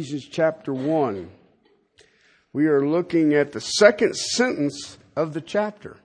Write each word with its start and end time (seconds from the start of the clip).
Ephesians 0.00 0.28
chapter 0.28 0.72
1. 0.72 1.30
We 2.54 2.68
are 2.68 2.88
looking 2.88 3.34
at 3.34 3.52
the 3.52 3.60
second 3.60 4.16
sentence 4.16 4.96
of 5.14 5.34
the 5.34 5.42
chapter. 5.42 5.98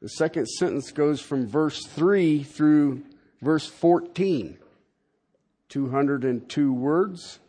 The 0.00 0.08
second 0.08 0.46
sentence 0.46 0.92
goes 0.92 1.20
from 1.20 1.48
verse 1.48 1.84
3 1.84 2.44
through 2.44 3.02
verse 3.40 3.66
14. 3.66 4.56
202 5.68 6.72
words. 6.72 7.40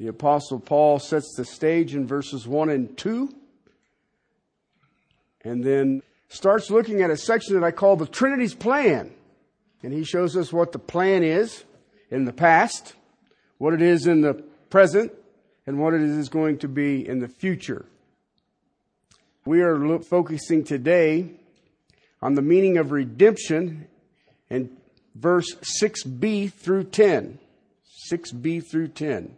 The 0.00 0.08
Apostle 0.08 0.58
Paul 0.58 0.98
sets 0.98 1.36
the 1.36 1.44
stage 1.44 1.94
in 1.94 2.04
verses 2.04 2.48
1 2.48 2.68
and 2.68 2.98
2, 2.98 3.32
and 5.44 5.62
then 5.62 6.02
starts 6.30 6.68
looking 6.68 7.00
at 7.00 7.10
a 7.10 7.16
section 7.16 7.54
that 7.54 7.64
I 7.64 7.70
call 7.70 7.94
the 7.94 8.08
Trinity's 8.08 8.54
plan. 8.54 9.14
And 9.84 9.92
he 9.92 10.02
shows 10.02 10.36
us 10.36 10.52
what 10.52 10.72
the 10.72 10.80
plan 10.80 11.22
is 11.22 11.62
in 12.10 12.24
the 12.24 12.32
past, 12.32 12.94
what 13.58 13.74
it 13.74 13.82
is 13.82 14.06
in 14.06 14.20
the 14.20 14.34
present, 14.70 15.12
and 15.66 15.78
what 15.78 15.94
it 15.94 16.00
is 16.00 16.28
going 16.28 16.58
to 16.58 16.68
be 16.68 17.06
in 17.06 17.18
the 17.18 17.28
future. 17.28 17.84
We 19.44 19.60
are 19.60 19.98
focusing 20.00 20.64
today 20.64 21.32
on 22.22 22.34
the 22.34 22.42
meaning 22.42 22.78
of 22.78 22.90
redemption 22.90 23.86
in 24.50 24.76
verse 25.14 25.54
6b 25.80 26.52
through 26.52 26.84
10. 26.84 27.38
6b 28.10 28.70
through 28.70 28.88
10 28.88 29.36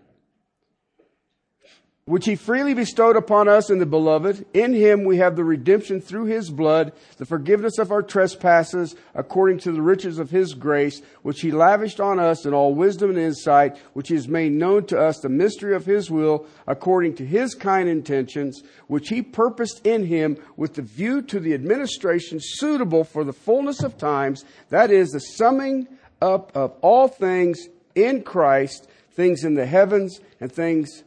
which 2.10 2.26
he 2.26 2.34
freely 2.34 2.74
bestowed 2.74 3.14
upon 3.14 3.48
us 3.48 3.70
in 3.70 3.78
the 3.78 3.86
beloved. 3.86 4.44
In 4.52 4.72
him 4.72 5.04
we 5.04 5.18
have 5.18 5.36
the 5.36 5.44
redemption 5.44 6.00
through 6.00 6.24
his 6.24 6.50
blood, 6.50 6.92
the 7.18 7.24
forgiveness 7.24 7.78
of 7.78 7.92
our 7.92 8.02
trespasses, 8.02 8.96
according 9.14 9.58
to 9.58 9.70
the 9.70 9.80
riches 9.80 10.18
of 10.18 10.28
his 10.28 10.54
grace, 10.54 11.02
which 11.22 11.40
he 11.40 11.52
lavished 11.52 12.00
on 12.00 12.18
us 12.18 12.44
in 12.44 12.52
all 12.52 12.74
wisdom 12.74 13.10
and 13.10 13.18
insight, 13.18 13.78
which 13.92 14.08
he 14.08 14.14
has 14.14 14.26
made 14.26 14.50
known 14.50 14.84
to 14.86 14.98
us 14.98 15.20
the 15.20 15.28
mystery 15.28 15.72
of 15.72 15.86
his 15.86 16.10
will, 16.10 16.46
according 16.66 17.14
to 17.14 17.24
his 17.24 17.54
kind 17.54 17.88
intentions, 17.88 18.64
which 18.88 19.08
he 19.08 19.22
purposed 19.22 19.86
in 19.86 20.04
him 20.04 20.36
with 20.56 20.74
the 20.74 20.82
view 20.82 21.22
to 21.22 21.38
the 21.38 21.54
administration 21.54 22.38
suitable 22.40 23.04
for 23.04 23.22
the 23.22 23.32
fullness 23.32 23.84
of 23.84 23.96
times, 23.96 24.44
that 24.70 24.90
is, 24.90 25.10
the 25.10 25.20
summing 25.20 25.86
up 26.20 26.50
of 26.56 26.72
all 26.80 27.06
things 27.06 27.68
in 27.94 28.20
Christ, 28.24 28.88
things 29.12 29.44
in 29.44 29.54
the 29.54 29.66
heavens 29.66 30.18
and 30.40 30.50
things 30.50 31.04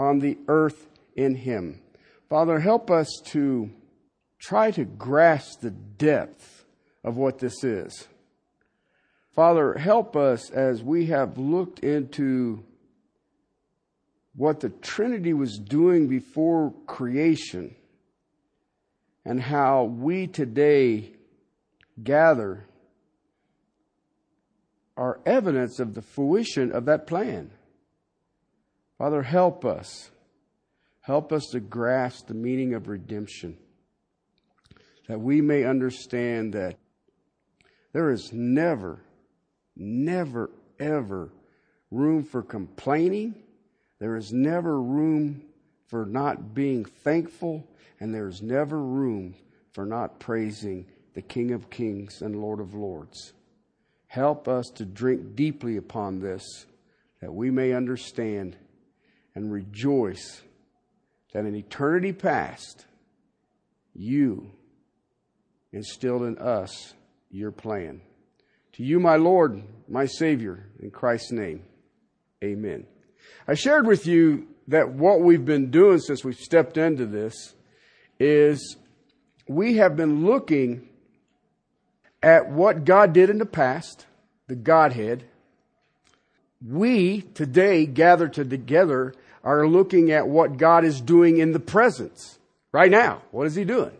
on 0.00 0.18
the 0.18 0.38
earth 0.48 0.88
in 1.14 1.34
Him. 1.34 1.78
Father, 2.30 2.58
help 2.58 2.90
us 2.90 3.20
to 3.26 3.70
try 4.38 4.70
to 4.70 4.86
grasp 4.86 5.60
the 5.60 5.70
depth 5.70 6.64
of 7.04 7.18
what 7.18 7.38
this 7.38 7.62
is. 7.62 8.08
Father, 9.32 9.74
help 9.74 10.16
us 10.16 10.48
as 10.50 10.82
we 10.82 11.06
have 11.06 11.36
looked 11.36 11.80
into 11.80 12.64
what 14.34 14.60
the 14.60 14.70
Trinity 14.70 15.34
was 15.34 15.58
doing 15.58 16.08
before 16.08 16.72
creation 16.86 17.74
and 19.26 19.38
how 19.38 19.84
we 19.84 20.26
today 20.26 21.12
gather 22.02 22.64
are 24.96 25.20
evidence 25.26 25.78
of 25.78 25.92
the 25.92 26.02
fruition 26.02 26.72
of 26.72 26.86
that 26.86 27.06
plan. 27.06 27.50
Father, 29.00 29.22
help 29.22 29.64
us. 29.64 30.10
Help 31.00 31.32
us 31.32 31.46
to 31.52 31.60
grasp 31.60 32.26
the 32.26 32.34
meaning 32.34 32.74
of 32.74 32.86
redemption. 32.86 33.56
That 35.08 35.18
we 35.18 35.40
may 35.40 35.64
understand 35.64 36.52
that 36.52 36.76
there 37.94 38.10
is 38.10 38.30
never, 38.34 39.00
never, 39.74 40.50
ever 40.78 41.32
room 41.90 42.24
for 42.24 42.42
complaining. 42.42 43.36
There 44.00 44.16
is 44.16 44.34
never 44.34 44.78
room 44.78 45.44
for 45.86 46.04
not 46.04 46.52
being 46.52 46.84
thankful. 46.84 47.66
And 48.00 48.14
there 48.14 48.28
is 48.28 48.42
never 48.42 48.78
room 48.78 49.34
for 49.72 49.86
not 49.86 50.18
praising 50.18 50.84
the 51.14 51.22
King 51.22 51.52
of 51.52 51.70
Kings 51.70 52.20
and 52.20 52.42
Lord 52.42 52.60
of 52.60 52.74
Lords. 52.74 53.32
Help 54.08 54.46
us 54.46 54.68
to 54.74 54.84
drink 54.84 55.36
deeply 55.36 55.78
upon 55.78 56.20
this 56.20 56.66
that 57.22 57.32
we 57.32 57.50
may 57.50 57.72
understand 57.72 58.58
and 59.34 59.52
rejoice 59.52 60.42
that 61.32 61.44
in 61.44 61.54
eternity 61.54 62.12
past, 62.12 62.86
you 63.94 64.50
instilled 65.72 66.22
in 66.22 66.38
us 66.38 66.94
your 67.30 67.52
plan. 67.52 68.00
To 68.74 68.82
you, 68.82 68.98
my 68.98 69.16
Lord, 69.16 69.62
my 69.88 70.06
Savior, 70.06 70.66
in 70.80 70.90
Christ's 70.90 71.32
name, 71.32 71.64
amen. 72.42 72.86
I 73.46 73.54
shared 73.54 73.86
with 73.86 74.06
you 74.06 74.48
that 74.68 74.92
what 74.92 75.20
we've 75.20 75.44
been 75.44 75.70
doing 75.70 75.98
since 75.98 76.24
we've 76.24 76.36
stepped 76.36 76.76
into 76.76 77.06
this 77.06 77.54
is 78.18 78.76
we 79.48 79.76
have 79.76 79.96
been 79.96 80.24
looking 80.24 80.88
at 82.22 82.50
what 82.50 82.84
God 82.84 83.12
did 83.12 83.30
in 83.30 83.38
the 83.38 83.46
past, 83.46 84.06
the 84.46 84.54
Godhead, 84.54 85.24
we 86.66 87.22
today 87.22 87.86
gathered 87.86 88.34
together 88.34 89.14
are 89.42 89.66
looking 89.66 90.10
at 90.10 90.28
what 90.28 90.58
God 90.58 90.84
is 90.84 91.00
doing 91.00 91.38
in 91.38 91.52
the 91.52 91.60
presence 91.60 92.38
right 92.72 92.90
now. 92.90 93.22
What 93.30 93.46
is 93.46 93.54
He 93.54 93.64
doing? 93.64 93.96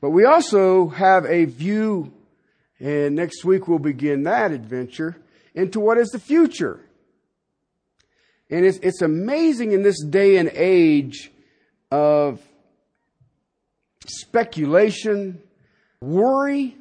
But 0.00 0.10
we 0.10 0.24
also 0.24 0.88
have 0.88 1.24
a 1.26 1.44
view, 1.44 2.12
and 2.78 3.14
next 3.14 3.44
week 3.44 3.68
we'll 3.68 3.78
begin 3.78 4.24
that 4.24 4.52
adventure 4.52 5.16
into 5.54 5.80
what 5.80 5.98
is 5.98 6.08
the 6.08 6.18
future. 6.18 6.80
And 8.50 8.64
it's, 8.64 8.78
it's 8.78 9.02
amazing 9.02 9.72
in 9.72 9.82
this 9.82 10.02
day 10.02 10.36
and 10.36 10.48
age 10.54 11.30
of 11.90 12.40
speculation, 14.06 15.42
worry, 16.00 16.76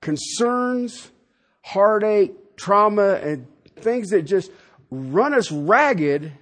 concerns, 0.00 1.10
heartache, 1.62 2.56
trauma, 2.56 3.14
and 3.14 3.46
things 3.82 4.10
that 4.10 4.22
just 4.22 4.50
run 4.90 5.34
us 5.34 5.50
ragged, 5.50 6.32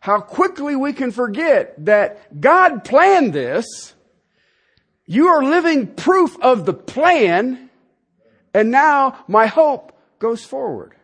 how 0.00 0.20
quickly 0.20 0.76
we 0.76 0.92
can 0.92 1.10
forget 1.10 1.74
that 1.84 2.40
God 2.40 2.84
planned 2.84 3.32
this. 3.32 3.94
You 5.06 5.28
are 5.28 5.42
living 5.42 5.86
proof 5.86 6.36
of 6.40 6.66
the 6.66 6.74
plan. 6.74 7.70
And 8.52 8.70
now 8.70 9.24
my 9.28 9.46
hope 9.46 9.96
goes 10.18 10.44
forward. 10.44 10.94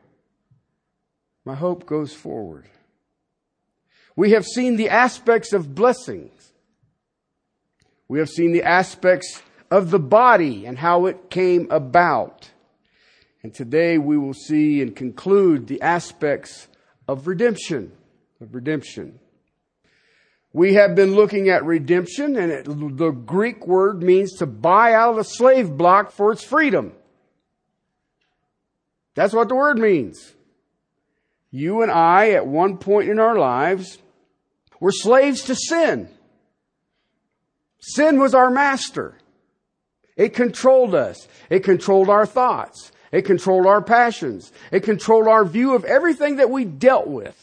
My 1.44 1.54
hope 1.54 1.87
goes 1.87 2.12
forward. 2.12 2.66
We 4.14 4.32
have 4.32 4.46
seen 4.46 4.76
the 4.76 4.88
aspects 4.88 5.52
of 5.52 5.75
blessings. 5.75 6.52
We 8.08 8.19
have 8.19 8.29
seen 8.29 8.52
the 8.52 8.62
aspects 8.62 9.43
of 9.70 9.90
the 9.90 9.99
body 9.99 10.67
and 10.67 10.79
how 10.79 11.06
it 11.06 11.31
came 11.31 11.70
about. 11.70 12.50
And 13.43 13.53
today 13.53 13.99
we 13.99 14.17
will 14.17 14.35
see 14.35 14.81
and 14.83 14.94
conclude 14.94 15.67
the 15.67 15.83
aspects 15.83 16.69
of 17.09 17.27
redemption. 17.27 17.93
Of 18.41 18.55
redemption. 18.55 19.19
We 20.53 20.75
have 20.75 20.94
been 20.94 21.15
looking 21.15 21.49
at 21.49 21.65
redemption, 21.65 22.37
and 22.37 22.53
it, 22.53 22.65
the 22.67 23.11
Greek 23.11 23.67
word 23.67 24.03
means 24.03 24.35
to 24.35 24.47
buy 24.47 24.93
out 24.93 25.11
of 25.11 25.17
the 25.17 25.25
slave 25.25 25.71
block 25.77 26.12
for 26.12 26.31
its 26.31 26.44
freedom. 26.44 26.93
That's 29.15 29.33
what 29.33 29.49
the 29.49 29.55
word 29.55 29.79
means. 29.79 30.35
You 31.50 31.83
and 31.83 31.91
I, 31.91 32.31
at 32.31 32.47
one 32.47 32.79
point 32.79 33.09
in 33.09 33.19
our 33.19 33.37
lives, 33.37 33.99
were 34.79 34.93
slaves 34.93 35.43
to 35.44 35.55
sin. 35.55 36.09
Sin 37.81 38.21
was 38.21 38.35
our 38.35 38.50
master. 38.50 39.19
It 40.17 40.35
controlled 40.35 40.94
us. 40.94 41.27
It 41.50 41.65
controlled 41.65 42.09
our 42.09 42.27
thoughts. 42.27 42.93
It 43.12 43.26
controlled 43.26 43.67
our 43.67 43.82
passions. 43.82 44.50
It 44.70 44.81
controlled 44.81 45.29
our 45.29 45.44
view 45.44 45.75
of 45.75 45.85
everything 45.85 46.37
that 46.37 46.50
we 46.50 46.64
dealt 46.64 47.06
with. 47.06 47.38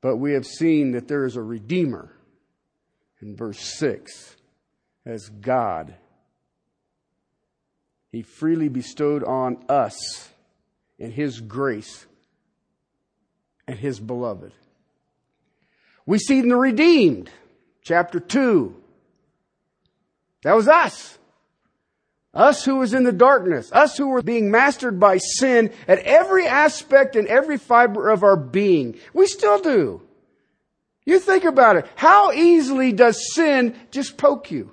But 0.00 0.16
we 0.16 0.32
have 0.32 0.46
seen 0.46 0.92
that 0.92 1.08
there 1.08 1.26
is 1.26 1.36
a 1.36 1.42
Redeemer 1.42 2.10
in 3.20 3.36
verse 3.36 3.60
6 3.78 4.36
as 5.04 5.28
God. 5.28 5.94
He 8.10 8.22
freely 8.22 8.70
bestowed 8.70 9.22
on 9.22 9.62
us 9.68 10.30
in 10.98 11.12
His 11.12 11.40
grace 11.40 12.06
and 13.68 13.78
His 13.78 14.00
beloved. 14.00 14.52
We 16.06 16.18
see 16.18 16.38
in 16.38 16.48
the 16.48 16.56
redeemed, 16.56 17.30
chapter 17.82 18.18
2. 18.18 18.74
That 20.42 20.56
was 20.56 20.66
us. 20.66 21.18
Us 22.32 22.64
who 22.64 22.76
was 22.76 22.94
in 22.94 23.02
the 23.02 23.12
darkness, 23.12 23.72
us 23.72 23.96
who 23.96 24.08
were 24.08 24.22
being 24.22 24.50
mastered 24.50 25.00
by 25.00 25.18
sin 25.18 25.72
at 25.88 25.98
every 26.00 26.46
aspect 26.46 27.16
and 27.16 27.26
every 27.26 27.58
fiber 27.58 28.08
of 28.08 28.22
our 28.22 28.36
being. 28.36 28.98
We 29.12 29.26
still 29.26 29.60
do. 29.60 30.02
You 31.04 31.18
think 31.18 31.42
about 31.42 31.76
it. 31.76 31.86
How 31.96 32.30
easily 32.30 32.92
does 32.92 33.34
sin 33.34 33.74
just 33.90 34.16
poke 34.16 34.52
you? 34.52 34.70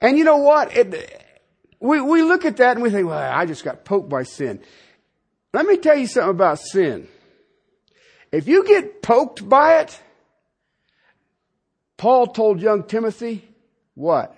And 0.00 0.16
you 0.16 0.24
know 0.24 0.38
what? 0.38 0.74
It, 0.74 1.26
we, 1.78 2.00
we 2.00 2.22
look 2.22 2.46
at 2.46 2.56
that 2.56 2.76
and 2.76 2.82
we 2.82 2.90
think, 2.90 3.06
well, 3.06 3.18
I 3.18 3.44
just 3.44 3.62
got 3.62 3.84
poked 3.84 4.08
by 4.08 4.22
sin. 4.22 4.60
Let 5.52 5.66
me 5.66 5.76
tell 5.76 5.96
you 5.96 6.06
something 6.06 6.30
about 6.30 6.58
sin. 6.58 7.06
If 8.32 8.48
you 8.48 8.64
get 8.64 9.02
poked 9.02 9.46
by 9.46 9.80
it, 9.80 10.00
Paul 11.98 12.28
told 12.28 12.62
young 12.62 12.84
Timothy, 12.84 13.44
what? 13.94 14.34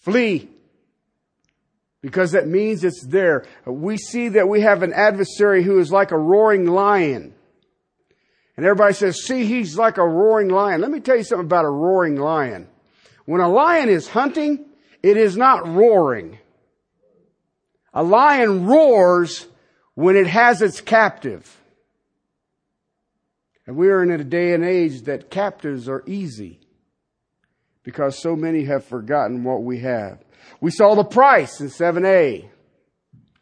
Flee. 0.00 0.48
Because 2.04 2.32
that 2.32 2.46
means 2.46 2.84
it's 2.84 3.02
there. 3.02 3.46
We 3.64 3.96
see 3.96 4.28
that 4.28 4.46
we 4.46 4.60
have 4.60 4.82
an 4.82 4.92
adversary 4.92 5.64
who 5.64 5.78
is 5.78 5.90
like 5.90 6.10
a 6.10 6.18
roaring 6.18 6.66
lion. 6.66 7.34
And 8.58 8.66
everybody 8.66 8.92
says, 8.92 9.24
see, 9.24 9.46
he's 9.46 9.78
like 9.78 9.96
a 9.96 10.06
roaring 10.06 10.50
lion. 10.50 10.82
Let 10.82 10.90
me 10.90 11.00
tell 11.00 11.16
you 11.16 11.24
something 11.24 11.46
about 11.46 11.64
a 11.64 11.70
roaring 11.70 12.16
lion. 12.16 12.68
When 13.24 13.40
a 13.40 13.48
lion 13.48 13.88
is 13.88 14.06
hunting, 14.06 14.66
it 15.02 15.16
is 15.16 15.34
not 15.34 15.66
roaring. 15.66 16.38
A 17.94 18.02
lion 18.02 18.66
roars 18.66 19.46
when 19.94 20.14
it 20.14 20.26
has 20.26 20.60
its 20.60 20.82
captive. 20.82 21.58
And 23.66 23.76
we 23.76 23.88
are 23.88 24.02
in 24.02 24.10
a 24.10 24.22
day 24.22 24.52
and 24.52 24.62
age 24.62 25.04
that 25.04 25.30
captives 25.30 25.88
are 25.88 26.04
easy 26.06 26.60
because 27.82 28.18
so 28.18 28.36
many 28.36 28.64
have 28.64 28.84
forgotten 28.84 29.42
what 29.42 29.62
we 29.62 29.78
have. 29.78 30.18
We 30.60 30.70
saw 30.70 30.94
the 30.94 31.04
price 31.04 31.60
in 31.60 31.68
7a. 31.68 32.48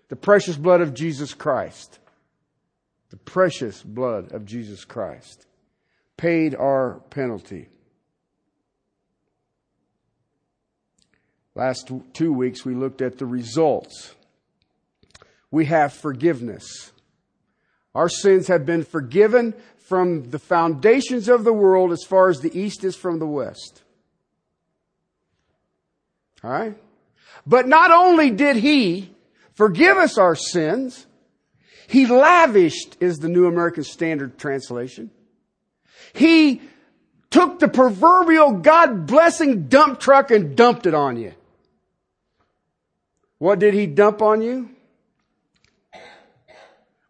The 0.08 0.16
precious 0.16 0.56
blood 0.56 0.80
of 0.80 0.94
Jesus 0.94 1.34
Christ. 1.34 1.98
The 3.10 3.16
precious 3.16 3.82
blood 3.82 4.32
of 4.32 4.44
Jesus 4.44 4.84
Christ 4.84 5.46
paid 6.16 6.54
our 6.54 7.00
penalty. 7.10 7.68
Last 11.54 11.90
two 12.14 12.32
weeks 12.32 12.64
we 12.64 12.74
looked 12.74 13.02
at 13.02 13.18
the 13.18 13.26
results. 13.26 14.14
We 15.50 15.66
have 15.66 15.92
forgiveness. 15.92 16.92
Our 17.94 18.08
sins 18.08 18.48
have 18.48 18.64
been 18.64 18.84
forgiven 18.84 19.54
from 19.76 20.30
the 20.30 20.38
foundations 20.38 21.28
of 21.28 21.44
the 21.44 21.52
world 21.52 21.92
as 21.92 22.04
far 22.08 22.30
as 22.30 22.40
the 22.40 22.58
east 22.58 22.84
is 22.84 22.96
from 22.96 23.18
the 23.18 23.26
west. 23.26 23.82
All 26.42 26.50
right? 26.50 26.76
But 27.46 27.66
not 27.66 27.90
only 27.90 28.30
did 28.30 28.56
he 28.56 29.12
forgive 29.54 29.96
us 29.96 30.18
our 30.18 30.34
sins, 30.34 31.06
he 31.88 32.06
lavished 32.06 32.96
is 33.00 33.18
the 33.18 33.28
New 33.28 33.46
American 33.46 33.84
Standard 33.84 34.38
Translation. 34.38 35.10
He 36.12 36.60
took 37.30 37.58
the 37.58 37.68
proverbial 37.68 38.52
God 38.52 39.06
blessing 39.06 39.68
dump 39.68 40.00
truck 40.00 40.30
and 40.30 40.56
dumped 40.56 40.86
it 40.86 40.94
on 40.94 41.16
you. 41.16 41.34
What 43.38 43.58
did 43.58 43.74
he 43.74 43.86
dump 43.86 44.22
on 44.22 44.42
you? 44.42 44.70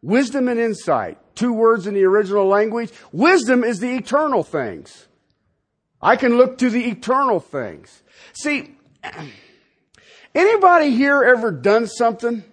Wisdom 0.00 0.48
and 0.48 0.58
insight. 0.58 1.18
Two 1.34 1.52
words 1.52 1.86
in 1.86 1.94
the 1.94 2.04
original 2.04 2.46
language. 2.46 2.90
Wisdom 3.12 3.62
is 3.64 3.80
the 3.80 3.94
eternal 3.94 4.42
things. 4.42 5.08
I 6.00 6.16
can 6.16 6.36
look 6.36 6.58
to 6.58 6.70
the 6.70 6.86
eternal 6.86 7.38
things. 7.38 8.02
See, 8.32 8.74
anybody 10.34 10.90
here 10.90 11.22
ever 11.22 11.50
done 11.50 11.86
something 11.86 12.44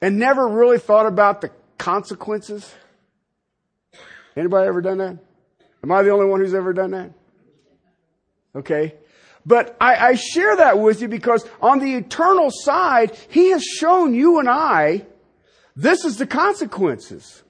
and 0.00 0.18
never 0.18 0.46
really 0.46 0.78
thought 0.78 1.06
about 1.06 1.40
the 1.40 1.50
consequences? 1.76 2.72
Anybody 4.36 4.68
ever 4.68 4.80
done 4.80 4.98
that? 4.98 5.18
Am 5.82 5.92
I 5.92 6.02
the 6.02 6.10
only 6.10 6.26
one 6.26 6.40
who's 6.40 6.54
ever 6.54 6.72
done 6.72 6.92
that? 6.92 7.10
Okay. 8.54 8.94
But 9.46 9.76
I, 9.80 10.08
I, 10.08 10.14
share 10.14 10.56
that 10.56 10.78
with 10.78 11.00
you 11.00 11.08
because 11.08 11.48
on 11.62 11.78
the 11.78 11.94
eternal 11.94 12.50
side, 12.52 13.16
He 13.28 13.50
has 13.50 13.62
shown 13.62 14.14
you 14.14 14.38
and 14.38 14.48
I 14.48 15.06
this 15.78 16.04
is 16.04 16.16
the 16.16 16.26
consequences. 16.26 17.44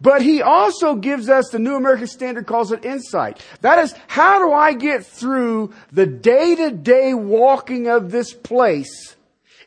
But 0.00 0.22
He 0.22 0.42
also 0.42 0.94
gives 0.94 1.28
us, 1.28 1.48
the 1.50 1.58
New 1.58 1.76
American 1.76 2.06
Standard 2.06 2.46
calls 2.46 2.72
it 2.72 2.84
insight. 2.84 3.44
That 3.60 3.78
is, 3.78 3.94
how 4.08 4.38
do 4.38 4.52
I 4.52 4.72
get 4.72 5.06
through 5.06 5.72
the 5.92 6.06
day 6.06 6.54
to 6.56 6.70
day 6.70 7.14
walking 7.14 7.88
of 7.88 8.10
this 8.10 8.32
place 8.32 9.16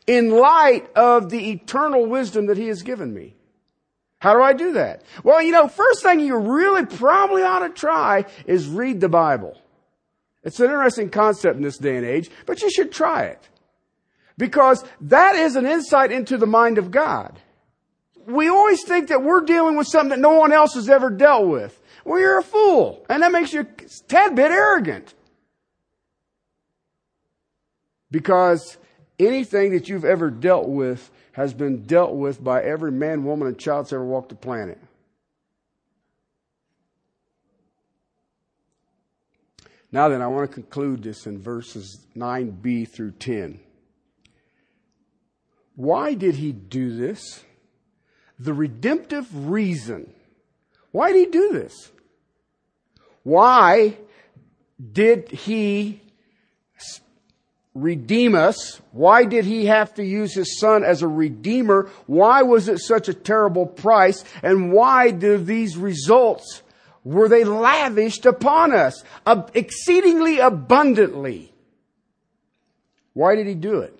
in 0.07 0.29
light 0.29 0.87
of 0.95 1.29
the 1.29 1.51
eternal 1.51 2.05
wisdom 2.05 2.47
that 2.47 2.57
He 2.57 2.67
has 2.67 2.83
given 2.83 3.13
me? 3.13 3.35
How 4.19 4.33
do 4.33 4.41
I 4.41 4.53
do 4.53 4.73
that? 4.73 5.03
Well, 5.23 5.41
you 5.41 5.51
know, 5.51 5.67
first 5.67 6.03
thing 6.03 6.19
you 6.19 6.37
really 6.37 6.85
probably 6.85 7.41
ought 7.41 7.59
to 7.59 7.69
try 7.69 8.25
is 8.45 8.67
read 8.67 8.99
the 8.99 9.09
Bible. 9.09 9.59
It's 10.43 10.59
an 10.59 10.65
interesting 10.65 11.09
concept 11.09 11.55
in 11.57 11.63
this 11.63 11.77
day 11.77 11.97
and 11.97 12.05
age, 12.05 12.29
but 12.45 12.61
you 12.61 12.69
should 12.69 12.91
try 12.91 13.23
it. 13.23 13.47
Because 14.37 14.83
that 15.01 15.35
is 15.35 15.55
an 15.55 15.65
insight 15.65 16.11
into 16.11 16.37
the 16.37 16.47
mind 16.47 16.77
of 16.77 16.91
God. 16.91 17.39
We 18.29 18.47
always 18.47 18.83
think 18.83 19.09
that 19.09 19.23
we're 19.23 19.41
dealing 19.41 19.75
with 19.75 19.87
something 19.87 20.09
that 20.09 20.19
no 20.19 20.33
one 20.33 20.53
else 20.53 20.75
has 20.75 20.87
ever 20.87 21.09
dealt 21.09 21.47
with. 21.47 21.81
Well, 22.05 22.19
you're 22.19 22.37
a 22.37 22.43
fool. 22.43 23.05
And 23.09 23.23
that 23.23 23.31
makes 23.31 23.51
you 23.53 23.61
a 23.61 23.65
tad 24.07 24.35
bit 24.35 24.51
arrogant. 24.51 25.15
Because 28.11 28.77
anything 29.19 29.71
that 29.71 29.89
you've 29.89 30.05
ever 30.05 30.29
dealt 30.29 30.69
with 30.69 31.09
has 31.31 31.53
been 31.53 31.83
dealt 31.83 32.15
with 32.15 32.43
by 32.43 32.61
every 32.61 32.91
man, 32.91 33.23
woman, 33.23 33.47
and 33.47 33.57
child 33.57 33.85
that's 33.85 33.93
ever 33.93 34.05
walked 34.05 34.29
the 34.29 34.35
planet. 34.35 34.77
Now 39.91 40.07
then, 40.07 40.21
I 40.21 40.27
want 40.27 40.49
to 40.49 40.53
conclude 40.53 41.01
this 41.01 41.25
in 41.25 41.41
verses 41.41 42.05
9b 42.15 42.89
through 42.89 43.11
10. 43.11 43.59
Why 45.75 46.13
did 46.13 46.35
he 46.35 46.51
do 46.51 46.95
this? 46.95 47.43
The 48.39 48.53
redemptive 48.53 49.49
reason. 49.49 50.13
Why 50.91 51.11
did 51.11 51.19
he 51.19 51.25
do 51.31 51.51
this? 51.51 51.91
Why 53.23 53.97
did 54.93 55.29
he 55.29 56.01
redeem 57.75 58.35
us? 58.35 58.81
Why 58.91 59.25
did 59.25 59.45
he 59.45 59.65
have 59.65 59.93
to 59.95 60.03
use 60.03 60.33
his 60.33 60.59
son 60.59 60.83
as 60.83 61.01
a 61.01 61.07
redeemer? 61.07 61.89
Why 62.07 62.43
was 62.43 62.69
it 62.69 62.79
such 62.79 63.09
a 63.09 63.13
terrible 63.13 63.65
price? 63.65 64.23
And 64.41 64.71
why 64.71 65.11
do 65.11 65.37
these 65.37 65.77
results, 65.77 66.63
were 67.03 67.27
they 67.27 67.43
lavished 67.43 68.25
upon 68.25 68.73
us 68.73 69.03
exceedingly 69.53 70.39
abundantly? 70.39 71.53
Why 73.13 73.35
did 73.35 73.47
he 73.47 73.55
do 73.55 73.79
it? 73.79 73.98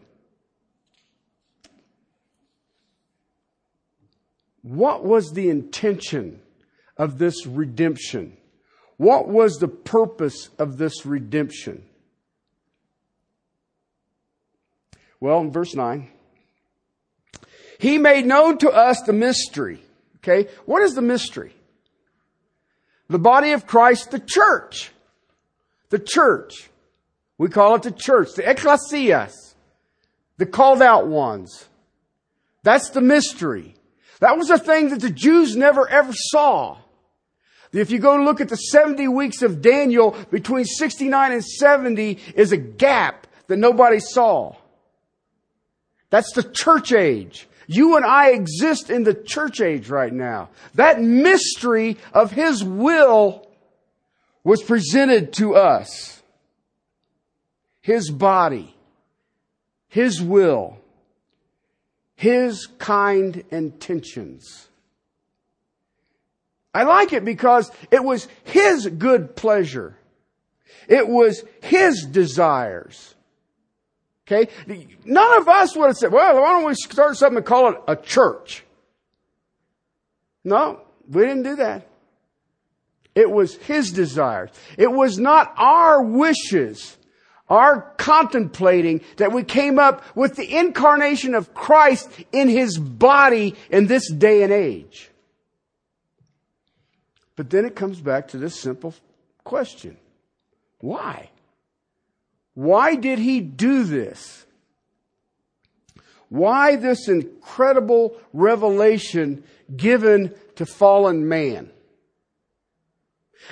What 4.69 5.03
was 5.03 5.31
the 5.31 5.49
intention 5.49 6.41
of 6.95 7.17
this 7.17 7.47
redemption? 7.47 8.37
What 8.97 9.27
was 9.27 9.57
the 9.57 9.67
purpose 9.67 10.49
of 10.59 10.77
this 10.77 11.07
redemption? 11.07 11.83
Well, 15.19 15.39
in 15.39 15.51
verse 15.51 15.73
9, 15.73 16.07
he 17.79 17.97
made 17.97 18.27
known 18.27 18.59
to 18.59 18.69
us 18.69 19.01
the 19.01 19.11
mystery. 19.11 19.81
Okay, 20.17 20.47
what 20.67 20.83
is 20.83 20.93
the 20.93 21.01
mystery? 21.01 21.55
The 23.07 23.17
body 23.17 23.53
of 23.53 23.65
Christ, 23.65 24.11
the 24.11 24.19
church. 24.19 24.91
The 25.89 25.97
church. 25.97 26.69
We 27.39 27.49
call 27.49 27.73
it 27.73 27.81
the 27.81 27.91
church, 27.91 28.33
the 28.35 28.43
ecclesias, 28.43 29.33
the 30.37 30.45
called 30.45 30.83
out 30.83 31.07
ones. 31.07 31.67
That's 32.61 32.91
the 32.91 33.01
mystery. 33.01 33.73
That 34.19 34.37
was 34.37 34.49
a 34.49 34.57
thing 34.57 34.89
that 34.89 35.01
the 35.01 35.09
Jews 35.09 35.55
never 35.55 35.87
ever 35.87 36.13
saw. 36.13 36.77
If 37.71 37.91
you 37.91 37.99
go 37.99 38.15
look 38.15 38.41
at 38.41 38.49
the 38.49 38.55
70 38.55 39.07
weeks 39.09 39.41
of 39.41 39.61
Daniel, 39.61 40.17
between 40.31 40.65
69 40.65 41.31
and 41.31 41.45
70 41.45 42.17
is 42.35 42.51
a 42.51 42.57
gap 42.57 43.27
that 43.47 43.57
nobody 43.57 43.99
saw. 43.99 44.55
That's 46.09 46.33
the 46.33 46.43
church 46.43 46.91
age. 46.91 47.47
You 47.67 47.95
and 47.95 48.05
I 48.05 48.31
exist 48.31 48.89
in 48.89 49.03
the 49.03 49.13
church 49.13 49.61
age 49.61 49.89
right 49.89 50.11
now. 50.11 50.49
That 50.73 50.99
mystery 50.99 51.97
of 52.13 52.31
His 52.31 52.63
will 52.63 53.47
was 54.43 54.63
presented 54.63 55.33
to 55.33 55.55
us. 55.55 56.23
His 57.81 58.09
body, 58.09 58.75
His 59.87 60.19
will, 60.19 60.78
his 62.19 62.67
kind 62.79 63.45
intentions. 63.49 64.67
I 66.73 66.83
like 66.83 67.13
it 67.13 67.23
because 67.23 67.71
it 67.91 68.03
was 68.03 68.27
His 68.43 68.87
good 68.87 69.37
pleasure. 69.37 69.95
It 70.89 71.07
was 71.07 71.45
His 71.61 72.05
desires. 72.05 73.15
Okay? 74.27 74.51
None 75.05 75.41
of 75.41 75.47
us 75.47 75.77
would 75.77 75.87
have 75.87 75.95
said, 75.95 76.11
well, 76.11 76.41
why 76.41 76.59
don't 76.59 76.65
we 76.65 76.73
start 76.73 77.15
something 77.15 77.37
and 77.37 77.45
call 77.45 77.69
it 77.69 77.77
a 77.87 77.95
church? 77.95 78.65
No, 80.43 80.81
we 81.07 81.21
didn't 81.21 81.43
do 81.43 81.55
that. 81.55 81.87
It 83.15 83.31
was 83.31 83.55
His 83.55 83.93
desires. 83.93 84.49
It 84.77 84.91
was 84.91 85.17
not 85.17 85.53
our 85.55 86.03
wishes, 86.03 86.97
our 87.49 87.81
contemplating 87.97 89.01
that 89.17 89.31
we 89.31 89.43
came 89.43 89.79
up 89.79 90.03
with 90.15 90.35
the 90.35 90.55
incarnation 90.55 91.33
of 91.33 91.53
Christ 91.53 92.09
in 92.31 92.47
his 92.47 92.77
body 92.77 93.55
in 93.69 93.87
this 93.87 94.11
day 94.11 94.43
and 94.43 94.53
age. 94.53 95.09
But 97.35 97.49
then 97.49 97.65
it 97.65 97.75
comes 97.75 98.01
back 98.01 98.27
to 98.29 98.37
this 98.37 98.59
simple 98.59 98.93
question. 99.43 99.97
Why? 100.79 101.29
Why 102.53 102.95
did 102.95 103.19
he 103.19 103.39
do 103.39 103.83
this? 103.83 104.45
Why 106.27 106.75
this 106.75 107.07
incredible 107.07 108.15
revelation 108.33 109.43
given 109.75 110.35
to 110.55 110.65
fallen 110.65 111.27
man? 111.27 111.71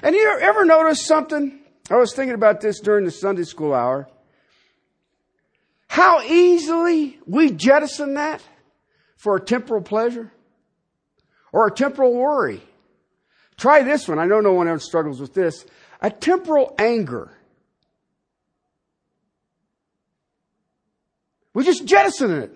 And 0.03 0.15
you 0.15 0.37
ever 0.41 0.65
notice 0.65 1.05
something? 1.05 1.56
I 1.89 1.95
was 1.95 2.13
thinking 2.13 2.35
about 2.35 2.61
this 2.61 2.79
during 2.79 3.05
the 3.05 3.11
Sunday 3.11 3.43
school 3.43 3.73
hour. 3.73 4.09
How 5.87 6.21
easily 6.21 7.17
we 7.25 7.51
jettison 7.51 8.15
that 8.15 8.41
for 9.15 9.37
a 9.37 9.41
temporal 9.41 9.81
pleasure 9.81 10.31
or 11.51 11.67
a 11.67 11.71
temporal 11.71 12.13
worry. 12.13 12.61
Try 13.57 13.83
this 13.83 14.07
one. 14.07 14.19
I 14.19 14.25
know 14.25 14.41
no 14.41 14.53
one 14.53 14.67
else 14.67 14.85
struggles 14.85 15.19
with 15.19 15.33
this. 15.33 15.65
A 16.01 16.11
temporal 16.11 16.75
anger. 16.77 17.31
We 21.53 21.63
just 21.63 21.85
jettison 21.85 22.31
it. 22.31 22.55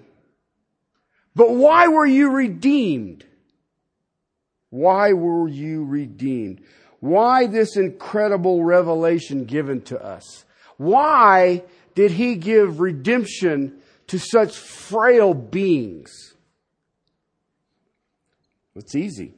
But 1.35 1.51
why 1.51 1.87
were 1.87 2.05
you 2.05 2.29
redeemed? 2.29 3.25
Why 4.69 5.13
were 5.13 5.47
you 5.47 5.85
redeemed? 5.85 6.61
Why 7.01 7.47
this 7.47 7.75
incredible 7.75 8.63
revelation 8.63 9.45
given 9.45 9.81
to 9.83 10.01
us? 10.01 10.45
Why 10.77 11.63
did 11.95 12.11
he 12.11 12.35
give 12.35 12.79
redemption 12.79 13.81
to 14.07 14.17
such 14.17 14.55
frail 14.55 15.33
beings? 15.33 16.35
It's 18.75 18.95
easy. 18.95 19.33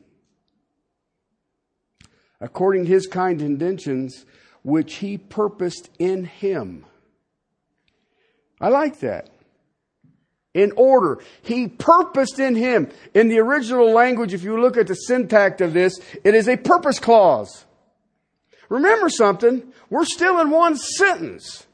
According 2.40 2.86
to 2.86 2.92
his 2.92 3.08
kind 3.08 3.42
intentions, 3.42 4.26
which 4.64 4.96
he 4.96 5.18
purposed 5.18 5.90
in 5.98 6.26
him. 6.26 6.86
I 8.60 8.68
like 8.70 9.00
that. 9.00 9.30
In 10.54 10.72
order. 10.76 11.20
He 11.42 11.68
purposed 11.68 12.40
in 12.40 12.56
him. 12.56 12.90
In 13.14 13.28
the 13.28 13.40
original 13.40 13.92
language, 13.92 14.34
if 14.34 14.44
you 14.44 14.62
look 14.62 14.78
at 14.78 14.88
the 14.88 14.96
syntax 14.96 15.62
of 15.62 15.74
this, 15.74 16.00
it 16.24 16.36
is 16.36 16.48
a 16.48 16.58
purpose 16.58 17.00
clause. 17.00 17.66
Remember 18.70 19.10
something, 19.10 19.72
we're 19.90 20.06
still 20.06 20.40
in 20.40 20.50
one 20.50 20.76
sentence. 20.76 21.66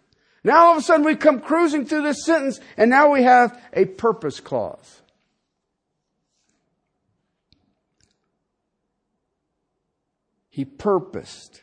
Now 0.43 0.65
all 0.65 0.71
of 0.73 0.77
a 0.77 0.81
sudden 0.81 1.05
we 1.05 1.15
come 1.15 1.41
cruising 1.41 1.85
through 1.85 2.03
this 2.03 2.25
sentence 2.25 2.59
and 2.77 2.89
now 2.89 3.11
we 3.11 3.23
have 3.23 3.61
a 3.73 3.85
purpose 3.85 4.39
clause. 4.39 5.01
He 10.49 10.65
purposed 10.65 11.61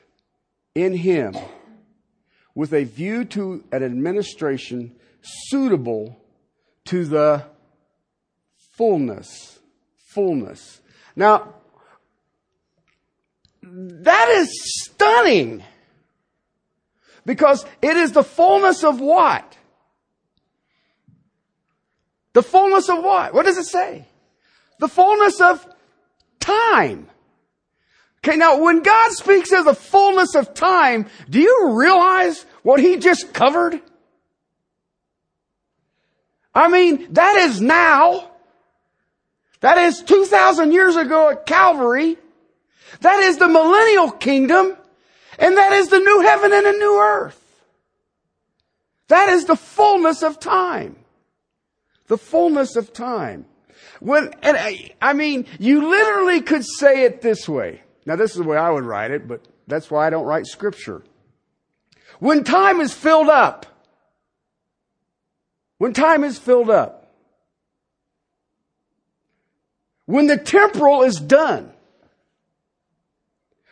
in 0.75 0.95
him 0.95 1.37
with 2.55 2.73
a 2.73 2.85
view 2.85 3.25
to 3.27 3.65
an 3.73 3.83
administration 3.83 4.95
suitable 5.21 6.19
to 6.87 7.05
the 7.05 7.45
fullness. 8.77 9.59
Fullness. 9.97 10.81
Now, 11.15 11.55
that 13.63 14.29
is 14.31 14.49
stunning. 14.85 15.63
Because 17.25 17.67
it 17.83 17.97
is 17.97 18.13
the 18.13 18.23
fullness 18.23 18.85
of 18.85 19.01
what? 19.01 19.57
The 22.33 22.43
fullness 22.43 22.89
of 22.89 23.03
what? 23.03 23.35
What 23.35 23.47
does 23.47 23.59
it 23.59 23.65
say? 23.65 24.07
The 24.79 24.89
fullness 24.89 25.41
of 25.41 25.67
time. 26.39 27.09
Okay, 28.19 28.37
now 28.37 28.61
when 28.61 28.83
God 28.83 29.13
speaks 29.13 29.53
of 29.53 29.65
the 29.65 29.75
fullness 29.75 30.35
of 30.35 30.53
time, 30.55 31.07
do 31.31 31.41
you 31.41 31.73
realize 31.73 32.45
what 32.63 32.79
He 32.81 32.97
just 32.97 33.33
covered? 33.33 33.81
I 36.57 36.69
mean, 36.69 37.13
that 37.13 37.37
is 37.37 37.61
now. 37.61 38.31
That 39.61 39.77
is 39.77 40.03
2,000 40.03 40.73
years 40.73 40.97
ago 40.97 41.29
at 41.29 41.45
Calvary. 41.45 42.17
That 43.01 43.21
is 43.21 43.37
the 43.37 43.47
millennial 43.47 44.11
kingdom. 44.11 44.75
And 45.39 45.57
that 45.57 45.73
is 45.73 45.89
the 45.89 45.99
new 45.99 46.21
heaven 46.21 46.55
and 46.55 46.67
a 46.67 46.73
new 46.73 46.99
earth. 46.99 47.43
That 49.09 49.29
is 49.29 49.45
the 49.45 49.55
fullness 49.55 50.23
of 50.23 50.41
time. 50.41 50.97
The 52.07 52.17
fullness 52.17 52.75
of 52.75 52.95
time. 52.95 53.45
When, 54.01 54.33
and 54.43 54.57
I, 54.57 54.95
I 55.03 55.13
mean, 55.13 55.45
you 55.59 55.91
literally 55.91 56.41
could 56.41 56.65
say 56.65 57.05
it 57.05 57.21
this 57.21 57.47
way. 57.47 57.83
Now 58.07 58.17
this 58.17 58.31
is 58.31 58.39
the 58.39 58.45
way 58.45 58.57
I 58.57 58.71
would 58.71 58.85
write 58.85 59.11
it, 59.11 59.29
but 59.29 59.45
that's 59.67 59.91
why 59.91 60.07
I 60.07 60.11
don't 60.11 60.25
write 60.25 60.47
scripture. 60.47 61.03
When 62.19 62.45
time 62.45 62.81
is 62.81 62.95
filled 62.95 63.29
up, 63.29 63.67
when 65.79 65.93
time 65.93 66.25
is 66.25 66.39
filled 66.39 66.71
up, 66.71 67.13
when 70.07 70.27
the 70.27 70.39
temporal 70.39 71.03
is 71.03 71.21
done, 71.21 71.73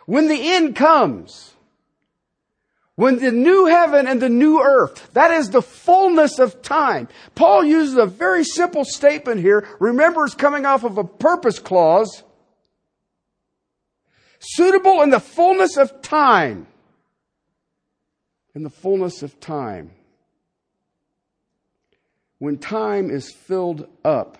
when 0.06 0.28
the 0.28 0.52
end 0.52 0.76
comes, 0.76 1.54
when 2.96 3.18
the 3.18 3.32
new 3.32 3.66
heaven 3.66 4.06
and 4.06 4.20
the 4.20 4.28
new 4.28 4.60
earth, 4.60 5.12
that 5.14 5.32
is 5.32 5.50
the 5.50 5.62
fullness 5.62 6.38
of 6.38 6.62
time. 6.62 7.08
Paul 7.34 7.64
uses 7.64 7.96
a 7.96 8.06
very 8.06 8.44
simple 8.44 8.84
statement 8.84 9.40
here. 9.40 9.66
Remember, 9.80 10.24
it's 10.24 10.34
coming 10.34 10.64
off 10.64 10.84
of 10.84 10.98
a 10.98 11.04
purpose 11.04 11.58
clause. 11.58 12.22
Suitable 14.38 15.02
in 15.02 15.10
the 15.10 15.20
fullness 15.20 15.76
of 15.76 16.02
time. 16.02 16.66
In 18.54 18.62
the 18.62 18.70
fullness 18.70 19.22
of 19.22 19.40
time. 19.40 19.90
When 22.38 22.58
time 22.58 23.10
is 23.10 23.32
filled 23.32 23.88
up. 24.04 24.38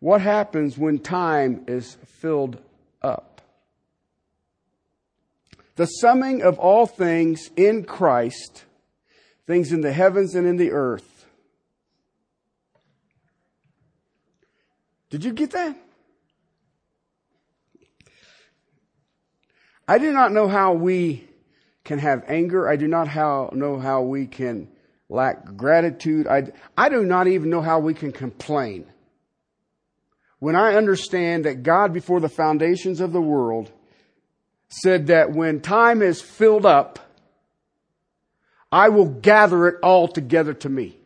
What 0.00 0.20
happens 0.20 0.78
when 0.78 0.98
time 0.98 1.64
is 1.66 1.96
filled 2.06 2.58
up? 3.02 3.28
the 5.78 5.86
summing 5.86 6.42
of 6.42 6.58
all 6.58 6.86
things 6.86 7.50
in 7.56 7.84
Christ, 7.84 8.64
things 9.46 9.70
in 9.70 9.80
the 9.80 9.92
heavens 9.92 10.34
and 10.34 10.44
in 10.44 10.56
the 10.56 10.72
earth. 10.72 11.24
Did 15.08 15.24
you 15.24 15.32
get 15.32 15.52
that? 15.52 15.76
I 19.86 19.98
do 19.98 20.12
not 20.12 20.32
know 20.32 20.48
how 20.48 20.72
we 20.72 21.28
can 21.84 22.00
have 22.00 22.24
anger. 22.26 22.68
I 22.68 22.74
do 22.74 22.88
not 22.88 23.06
how, 23.06 23.50
know 23.54 23.78
how 23.78 24.02
we 24.02 24.26
can 24.26 24.66
lack 25.08 25.56
gratitude. 25.56 26.26
I, 26.26 26.52
I 26.76 26.88
do 26.88 27.04
not 27.04 27.26
even 27.26 27.50
know 27.50 27.60
how 27.60 27.78
we 27.78 27.94
can 27.94 28.12
complain. 28.12 28.86
When 30.38 30.54
I 30.54 30.74
understand 30.74 31.44
that 31.44 31.62
God, 31.62 31.92
before 31.92 32.20
the 32.20 32.28
foundations 32.28 33.00
of 33.00 33.12
the 33.12 33.20
world, 33.20 33.72
said 34.68 35.08
that 35.08 35.32
when 35.32 35.60
time 35.60 36.02
is 36.02 36.20
filled 36.20 36.66
up, 36.66 36.98
I 38.70 38.90
will 38.90 39.08
gather 39.08 39.66
it 39.66 39.76
all 39.82 40.08
together 40.08 40.52
to 40.54 40.68
me. 40.68 40.96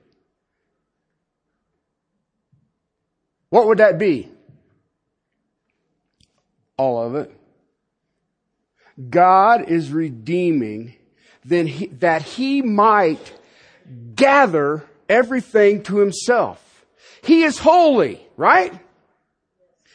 What 3.50 3.66
would 3.66 3.78
that 3.78 3.98
be? 3.98 4.28
All 6.76 7.02
of 7.02 7.14
it. 7.14 7.30
God 9.10 9.70
is 9.70 9.90
redeeming 9.90 10.94
then 11.44 11.66
he, 11.66 11.86
that 11.86 12.22
he 12.22 12.62
might 12.62 13.32
gather 14.14 14.84
everything 15.08 15.82
to 15.84 15.98
himself. 15.98 16.86
He 17.22 17.42
is 17.44 17.58
holy, 17.58 18.26
right? 18.36 18.72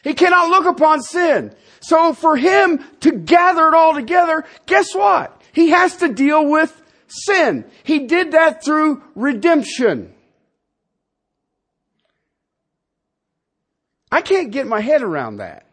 He 0.02 0.14
cannot 0.14 0.48
look 0.48 0.66
upon 0.66 1.02
sin. 1.02 1.54
So 1.80 2.12
for 2.14 2.36
him 2.36 2.84
to 3.00 3.12
gather 3.12 3.68
it 3.68 3.74
all 3.74 3.94
together, 3.94 4.44
guess 4.66 4.94
what? 4.94 5.40
He 5.52 5.70
has 5.70 5.96
to 5.96 6.08
deal 6.08 6.48
with 6.48 6.82
sin. 7.06 7.64
He 7.84 8.06
did 8.06 8.32
that 8.32 8.64
through 8.64 9.02
redemption. 9.14 10.14
I 14.10 14.22
can't 14.22 14.50
get 14.50 14.66
my 14.66 14.80
head 14.80 15.02
around 15.02 15.36
that. 15.36 15.66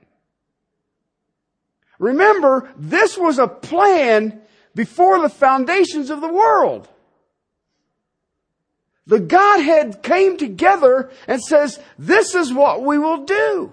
Remember, 2.00 2.70
this 2.78 3.18
was 3.18 3.40
a 3.40 3.48
plan 3.48 4.42
before 4.74 5.22
the 5.22 5.30
foundations 5.30 6.10
of 6.10 6.20
the 6.20 6.32
world. 6.32 6.90
The 9.08 9.20
Godhead 9.20 10.02
came 10.02 10.38
together 10.38 11.12
and 11.28 11.42
says, 11.42 11.80
this 11.98 12.34
is 12.34 12.52
what 12.52 12.84
we 12.84 12.98
will 12.98 13.26
do. 13.26 13.72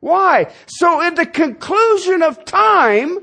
Why? 0.00 0.52
So 0.66 1.00
in 1.00 1.14
the 1.14 1.24
conclusion 1.24 2.22
of 2.22 2.44
time, 2.44 3.18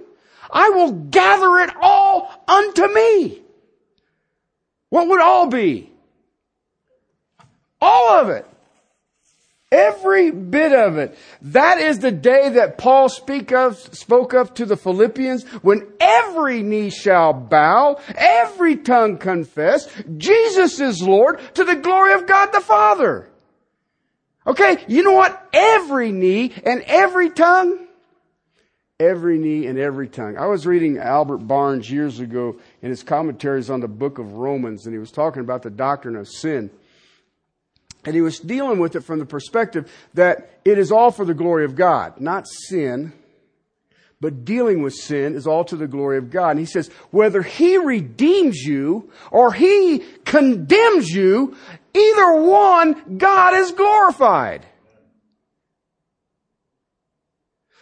I 0.49 0.69
will 0.69 0.91
gather 0.91 1.59
it 1.59 1.69
all 1.79 2.43
unto 2.47 2.87
me. 2.91 3.41
What 4.89 5.07
would 5.07 5.21
all 5.21 5.47
be? 5.47 5.91
All 7.79 8.09
of 8.19 8.29
it. 8.29 8.47
Every 9.71 10.31
bit 10.31 10.73
of 10.73 10.97
it. 10.97 11.17
That 11.43 11.79
is 11.79 11.99
the 11.99 12.11
day 12.11 12.49
that 12.49 12.77
Paul 12.77 13.07
speak 13.07 13.53
of, 13.53 13.77
spoke 13.77 14.33
of 14.33 14.53
to 14.55 14.65
the 14.65 14.75
Philippians 14.75 15.45
when 15.61 15.87
every 15.99 16.61
knee 16.61 16.89
shall 16.89 17.31
bow, 17.31 17.97
every 18.13 18.75
tongue 18.75 19.17
confess, 19.17 19.87
Jesus 20.17 20.81
is 20.81 21.01
Lord 21.01 21.39
to 21.55 21.63
the 21.63 21.77
glory 21.77 22.13
of 22.13 22.27
God 22.27 22.47
the 22.47 22.59
Father. 22.59 23.29
Okay, 24.45 24.83
you 24.87 25.03
know 25.03 25.13
what? 25.13 25.47
Every 25.53 26.11
knee 26.11 26.51
and 26.65 26.81
every 26.81 27.29
tongue, 27.29 27.87
every 28.99 29.37
knee 29.37 29.67
and 29.67 29.79
every 29.79 30.09
tongue. 30.09 30.37
I 30.37 30.47
was 30.47 30.65
reading 30.65 30.97
Albert 30.97 31.47
Barnes 31.47 31.89
years 31.89 32.19
ago 32.19 32.57
in 32.81 32.89
his 32.89 33.03
commentaries 33.03 33.69
on 33.69 33.79
the 33.79 33.87
book 33.87 34.19
of 34.19 34.33
Romans 34.33 34.85
and 34.85 34.93
he 34.93 34.99
was 34.99 35.11
talking 35.11 35.41
about 35.41 35.61
the 35.61 35.69
doctrine 35.69 36.17
of 36.17 36.27
sin. 36.27 36.69
And 38.03 38.15
he 38.15 38.21
was 38.21 38.39
dealing 38.39 38.79
with 38.79 38.95
it 38.95 39.01
from 39.01 39.19
the 39.19 39.25
perspective 39.25 39.91
that 40.15 40.59
it 40.65 40.77
is 40.77 40.91
all 40.91 41.11
for 41.11 41.25
the 41.25 41.33
glory 41.33 41.65
of 41.65 41.75
God, 41.75 42.19
not 42.19 42.47
sin, 42.47 43.13
but 44.19 44.45
dealing 44.45 44.83
with 44.83 44.93
sin 44.93 45.35
is 45.35 45.47
all 45.47 45.63
to 45.65 45.75
the 45.75 45.87
glory 45.87 46.17
of 46.17 46.29
God. 46.29 46.51
And 46.51 46.59
he 46.59 46.65
says, 46.65 46.89
whether 47.09 47.41
he 47.41 47.77
redeems 47.77 48.57
you 48.57 49.11
or 49.31 49.51
he 49.51 50.03
condemns 50.25 51.09
you, 51.09 51.55
either 51.93 52.41
one, 52.41 53.17
God 53.17 53.55
is 53.55 53.71
glorified. 53.71 54.65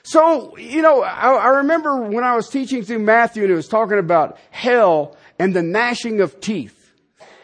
So, 0.03 0.57
you 0.57 0.81
know, 0.81 1.03
I, 1.03 1.33
I 1.33 1.47
remember 1.57 2.01
when 2.01 2.23
I 2.23 2.35
was 2.35 2.49
teaching 2.49 2.83
through 2.83 2.99
Matthew 2.99 3.43
and 3.43 3.51
it 3.51 3.55
was 3.55 3.67
talking 3.67 3.99
about 3.99 4.39
hell 4.49 5.17
and 5.37 5.53
the 5.53 5.61
gnashing 5.61 6.21
of 6.21 6.39
teeth. 6.39 6.78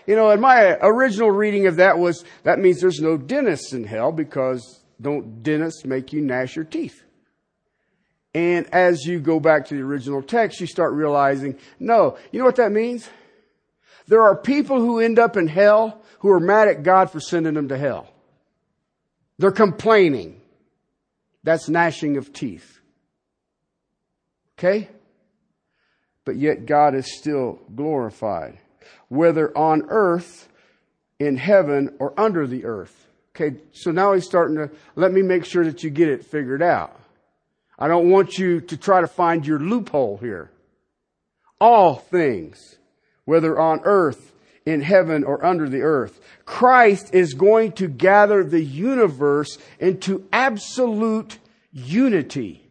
You 0.05 0.15
know, 0.15 0.29
and 0.29 0.41
my 0.41 0.77
original 0.81 1.31
reading 1.31 1.67
of 1.67 1.77
that 1.77 1.97
was 1.97 2.23
that 2.43 2.59
means 2.59 2.79
there's 2.79 2.99
no 2.99 3.17
dentists 3.17 3.73
in 3.73 3.83
hell 3.83 4.11
because 4.11 4.83
don't 5.01 5.41
dentists 5.41 5.85
make 5.85 6.13
you 6.13 6.21
gnash 6.21 6.55
your 6.55 6.65
teeth? 6.65 7.01
And 8.33 8.67
as 8.73 9.05
you 9.05 9.19
go 9.19 9.39
back 9.39 9.67
to 9.67 9.75
the 9.75 9.81
original 9.81 10.21
text, 10.21 10.59
you 10.59 10.67
start 10.67 10.93
realizing, 10.93 11.57
no, 11.79 12.17
you 12.31 12.39
know 12.39 12.45
what 12.45 12.57
that 12.57 12.71
means? 12.71 13.09
There 14.07 14.21
are 14.21 14.35
people 14.35 14.79
who 14.79 14.99
end 14.99 15.17
up 15.17 15.37
in 15.37 15.47
hell 15.47 16.01
who 16.19 16.29
are 16.29 16.39
mad 16.39 16.67
at 16.67 16.83
God 16.83 17.09
for 17.09 17.19
sending 17.19 17.53
them 17.53 17.69
to 17.69 17.77
hell. 17.77 18.07
They're 19.37 19.51
complaining. 19.51 20.41
That's 21.43 21.69
gnashing 21.69 22.17
of 22.17 22.33
teeth. 22.33 22.79
Okay? 24.57 24.89
But 26.25 26.35
yet 26.35 26.65
God 26.65 26.93
is 26.95 27.17
still 27.17 27.59
glorified 27.73 28.59
whether 29.09 29.55
on 29.57 29.83
earth, 29.89 30.49
in 31.19 31.37
heaven, 31.37 31.95
or 31.99 32.19
under 32.19 32.47
the 32.47 32.65
earth. 32.65 33.07
Okay, 33.35 33.57
so 33.73 33.91
now 33.91 34.13
he's 34.13 34.25
starting 34.25 34.55
to 34.55 34.69
let 34.95 35.11
me 35.11 35.21
make 35.21 35.45
sure 35.45 35.65
that 35.65 35.83
you 35.83 35.89
get 35.89 36.07
it 36.07 36.25
figured 36.25 36.61
out. 36.61 36.97
I 37.77 37.87
don't 37.87 38.09
want 38.09 38.37
you 38.37 38.61
to 38.61 38.77
try 38.77 39.01
to 39.01 39.07
find 39.07 39.45
your 39.45 39.59
loophole 39.59 40.17
here. 40.17 40.51
All 41.59 41.95
things, 41.95 42.77
whether 43.25 43.59
on 43.59 43.81
earth, 43.83 44.31
in 44.65 44.81
heaven, 44.81 45.23
or 45.23 45.45
under 45.45 45.69
the 45.69 45.81
earth. 45.81 46.19
Christ 46.45 47.13
is 47.13 47.33
going 47.33 47.73
to 47.73 47.87
gather 47.87 48.43
the 48.43 48.63
universe 48.63 49.57
into 49.79 50.27
absolute 50.31 51.37
unity. 51.71 52.67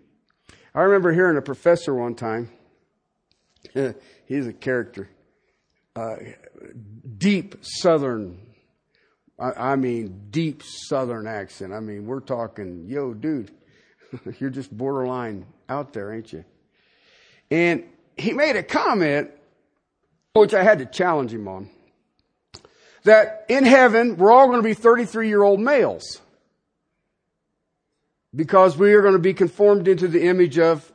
I 0.75 0.83
remember 0.83 1.13
hearing 1.13 1.37
a 1.37 1.43
professor 1.43 1.95
one 1.95 2.15
time. 2.15 2.51
He's 4.27 4.47
a 4.47 4.53
character 4.53 5.09
uh, 5.97 6.17
deep 7.19 7.57
Southern, 7.63 8.39
I, 9.39 9.73
I 9.73 9.77
mean, 9.77 10.27
deep 10.31 10.63
Southern 10.63 11.27
accent. 11.27 11.73
I 11.73 11.81
mean, 11.81 12.07
we're 12.07 12.21
talking, 12.21 12.87
yo, 12.89 13.15
dude, 13.15 13.51
you're 14.39 14.51
just 14.51 14.77
borderline 14.77 15.47
out 15.69 15.93
there, 15.93 16.13
ain't 16.13 16.33
you? 16.33 16.45
And 17.51 17.85
he 18.17 18.33
made 18.33 18.57
a 18.57 18.63
comment, 18.63 19.31
which 20.33 20.55
I 20.55 20.63
had 20.63 20.79
to 20.79 20.87
challenge 20.87 21.33
him 21.33 21.47
on, 21.47 21.71
that 23.05 23.45
in 23.49 23.65
heaven, 23.65 24.17
we're 24.17 24.33
all 24.33 24.47
going 24.49 24.59
to 24.59 24.69
be 24.69 24.75
33 24.75 25.29
year 25.29 25.43
old 25.43 25.61
males. 25.61 26.21
Because 28.35 28.77
we 28.77 28.93
are 28.95 29.03
going 29.03 29.13
to 29.13 29.21
be 29.21 29.35
conformed 29.35 29.87
into 29.87 30.09
the 30.09 30.25
image 30.25 30.59
of 30.59 30.91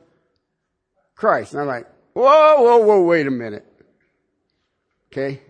Christ. 1.16 1.54
And 1.54 1.62
I'm 1.62 1.68
like, 1.68 1.88
whoa, 2.12 2.62
whoa, 2.62 2.78
whoa, 2.80 3.02
wait 3.04 3.28
a 3.28 3.32
minute. 3.32 3.66
Okay? 5.12 5.42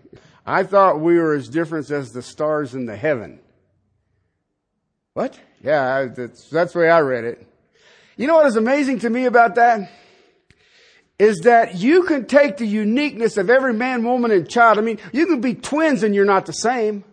I 0.46 0.62
thought 0.62 1.00
we 1.00 1.18
were 1.18 1.34
as 1.34 1.48
different 1.48 1.90
as 1.90 2.12
the 2.12 2.22
stars 2.22 2.74
in 2.74 2.86
the 2.86 2.96
heaven. 2.96 3.40
What? 5.12 5.38
Yeah, 5.62 6.06
that's, 6.06 6.48
that's 6.48 6.72
the 6.72 6.80
way 6.80 6.90
I 6.90 7.00
read 7.00 7.24
it. 7.24 7.46
You 8.16 8.26
know 8.26 8.36
what 8.36 8.46
is 8.46 8.56
amazing 8.56 9.00
to 9.00 9.10
me 9.10 9.26
about 9.26 9.56
that? 9.56 9.90
Is 11.18 11.40
that 11.40 11.76
you 11.76 12.04
can 12.04 12.26
take 12.26 12.56
the 12.56 12.66
uniqueness 12.66 13.36
of 13.36 13.50
every 13.50 13.74
man, 13.74 14.04
woman, 14.04 14.30
and 14.30 14.48
child. 14.48 14.78
I 14.78 14.80
mean, 14.80 14.98
you 15.12 15.26
can 15.26 15.40
be 15.40 15.54
twins 15.54 16.02
and 16.02 16.14
you're 16.14 16.24
not 16.24 16.46
the 16.46 16.52
same. 16.52 17.04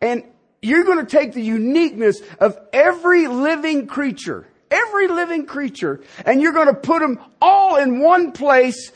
And 0.00 0.24
you're 0.62 0.84
going 0.84 1.04
to 1.04 1.10
take 1.10 1.32
the 1.32 1.42
uniqueness 1.42 2.20
of 2.38 2.58
every 2.72 3.26
living 3.26 3.86
creature, 3.86 4.46
every 4.70 5.08
living 5.08 5.44
creature, 5.44 6.00
and 6.24 6.40
you're 6.40 6.52
going 6.52 6.68
to 6.68 6.74
put 6.74 7.00
them 7.00 7.18
all 7.40 7.76
in 7.76 8.00
one 8.00 8.32
place 8.32 8.90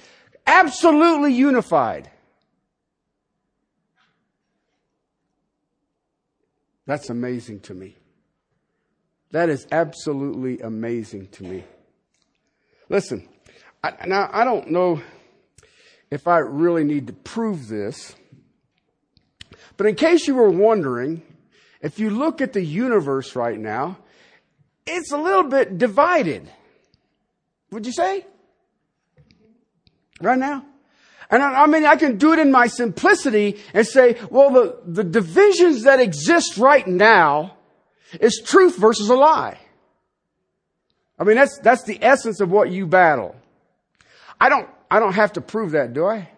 absolutely 0.46 1.32
unified. 1.32 2.10
That's 6.86 7.10
amazing 7.10 7.60
to 7.60 7.74
me. 7.74 7.96
That 9.32 9.48
is 9.48 9.66
absolutely 9.72 10.60
amazing 10.60 11.28
to 11.32 11.42
me. 11.42 11.64
Listen, 12.88 13.28
I, 13.82 14.06
now 14.06 14.30
I 14.32 14.44
don't 14.44 14.70
know 14.70 15.02
if 16.10 16.28
I 16.28 16.38
really 16.38 16.84
need 16.84 17.08
to 17.08 17.12
prove 17.12 17.66
this, 17.68 18.14
but 19.76 19.86
in 19.86 19.96
case 19.96 20.28
you 20.28 20.36
were 20.36 20.50
wondering, 20.50 21.22
if 21.82 21.98
you 21.98 22.10
look 22.10 22.40
at 22.40 22.52
the 22.52 22.64
universe 22.64 23.34
right 23.34 23.58
now, 23.58 23.98
it's 24.86 25.10
a 25.10 25.18
little 25.18 25.44
bit 25.44 25.78
divided. 25.78 26.48
Would 27.72 27.84
you 27.84 27.92
say? 27.92 28.24
Right 30.20 30.38
now? 30.38 30.64
And 31.30 31.42
I, 31.42 31.64
I, 31.64 31.66
mean, 31.66 31.84
I 31.84 31.96
can 31.96 32.18
do 32.18 32.32
it 32.32 32.38
in 32.38 32.50
my 32.50 32.66
simplicity 32.66 33.60
and 33.74 33.86
say, 33.86 34.16
well, 34.30 34.50
the, 34.50 34.80
the 34.86 35.04
divisions 35.04 35.82
that 35.82 36.00
exist 36.00 36.56
right 36.56 36.86
now 36.86 37.56
is 38.20 38.40
truth 38.44 38.76
versus 38.78 39.08
a 39.08 39.14
lie. 39.14 39.58
I 41.18 41.24
mean, 41.24 41.36
that's, 41.36 41.58
that's 41.58 41.82
the 41.84 41.98
essence 42.02 42.40
of 42.40 42.50
what 42.50 42.70
you 42.70 42.86
battle. 42.86 43.34
I 44.40 44.48
don't, 44.48 44.68
I 44.90 45.00
don't 45.00 45.14
have 45.14 45.32
to 45.34 45.40
prove 45.40 45.72
that, 45.72 45.92
do 45.94 46.06
I? 46.06 46.28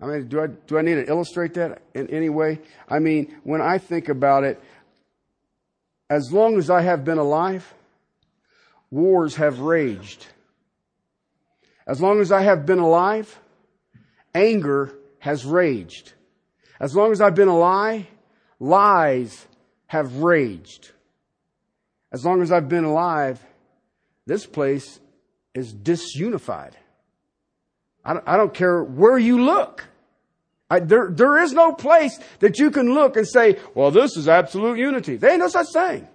I 0.00 0.06
mean, 0.06 0.28
do 0.28 0.40
I, 0.40 0.46
do 0.46 0.78
I 0.78 0.82
need 0.82 0.94
to 0.94 1.08
illustrate 1.08 1.54
that 1.54 1.82
in 1.94 2.08
any 2.08 2.30
way? 2.30 2.60
I 2.88 2.98
mean, 2.98 3.36
when 3.44 3.60
I 3.60 3.78
think 3.78 4.08
about 4.08 4.44
it, 4.44 4.60
as 6.08 6.32
long 6.32 6.58
as 6.58 6.70
I 6.70 6.80
have 6.82 7.04
been 7.04 7.18
alive, 7.18 7.72
wars 8.90 9.36
have 9.36 9.60
raged. 9.60 10.26
As 11.90 12.00
long 12.00 12.20
as 12.20 12.30
I 12.30 12.42
have 12.42 12.66
been 12.66 12.78
alive, 12.78 13.36
anger 14.32 14.94
has 15.18 15.44
raged. 15.44 16.12
As 16.78 16.94
long 16.94 17.10
as 17.10 17.20
I've 17.20 17.34
been 17.34 17.48
alive, 17.48 18.06
lies 18.60 19.48
have 19.88 20.18
raged. 20.18 20.92
As 22.12 22.24
long 22.24 22.42
as 22.42 22.52
I've 22.52 22.68
been 22.68 22.84
alive, 22.84 23.44
this 24.24 24.46
place 24.46 25.00
is 25.52 25.74
disunified. 25.74 26.74
I 28.04 28.12
don't, 28.12 28.28
I 28.28 28.36
don't 28.36 28.54
care 28.54 28.84
where 28.84 29.18
you 29.18 29.42
look. 29.42 29.84
I, 30.70 30.78
there, 30.78 31.10
there 31.10 31.42
is 31.42 31.52
no 31.52 31.72
place 31.72 32.16
that 32.38 32.60
you 32.60 32.70
can 32.70 32.94
look 32.94 33.16
and 33.16 33.26
say, 33.26 33.58
well, 33.74 33.90
this 33.90 34.16
is 34.16 34.28
absolute 34.28 34.78
unity. 34.78 35.16
There 35.16 35.32
ain't 35.32 35.40
no 35.40 35.48
such 35.48 35.72
thing. 35.72 36.06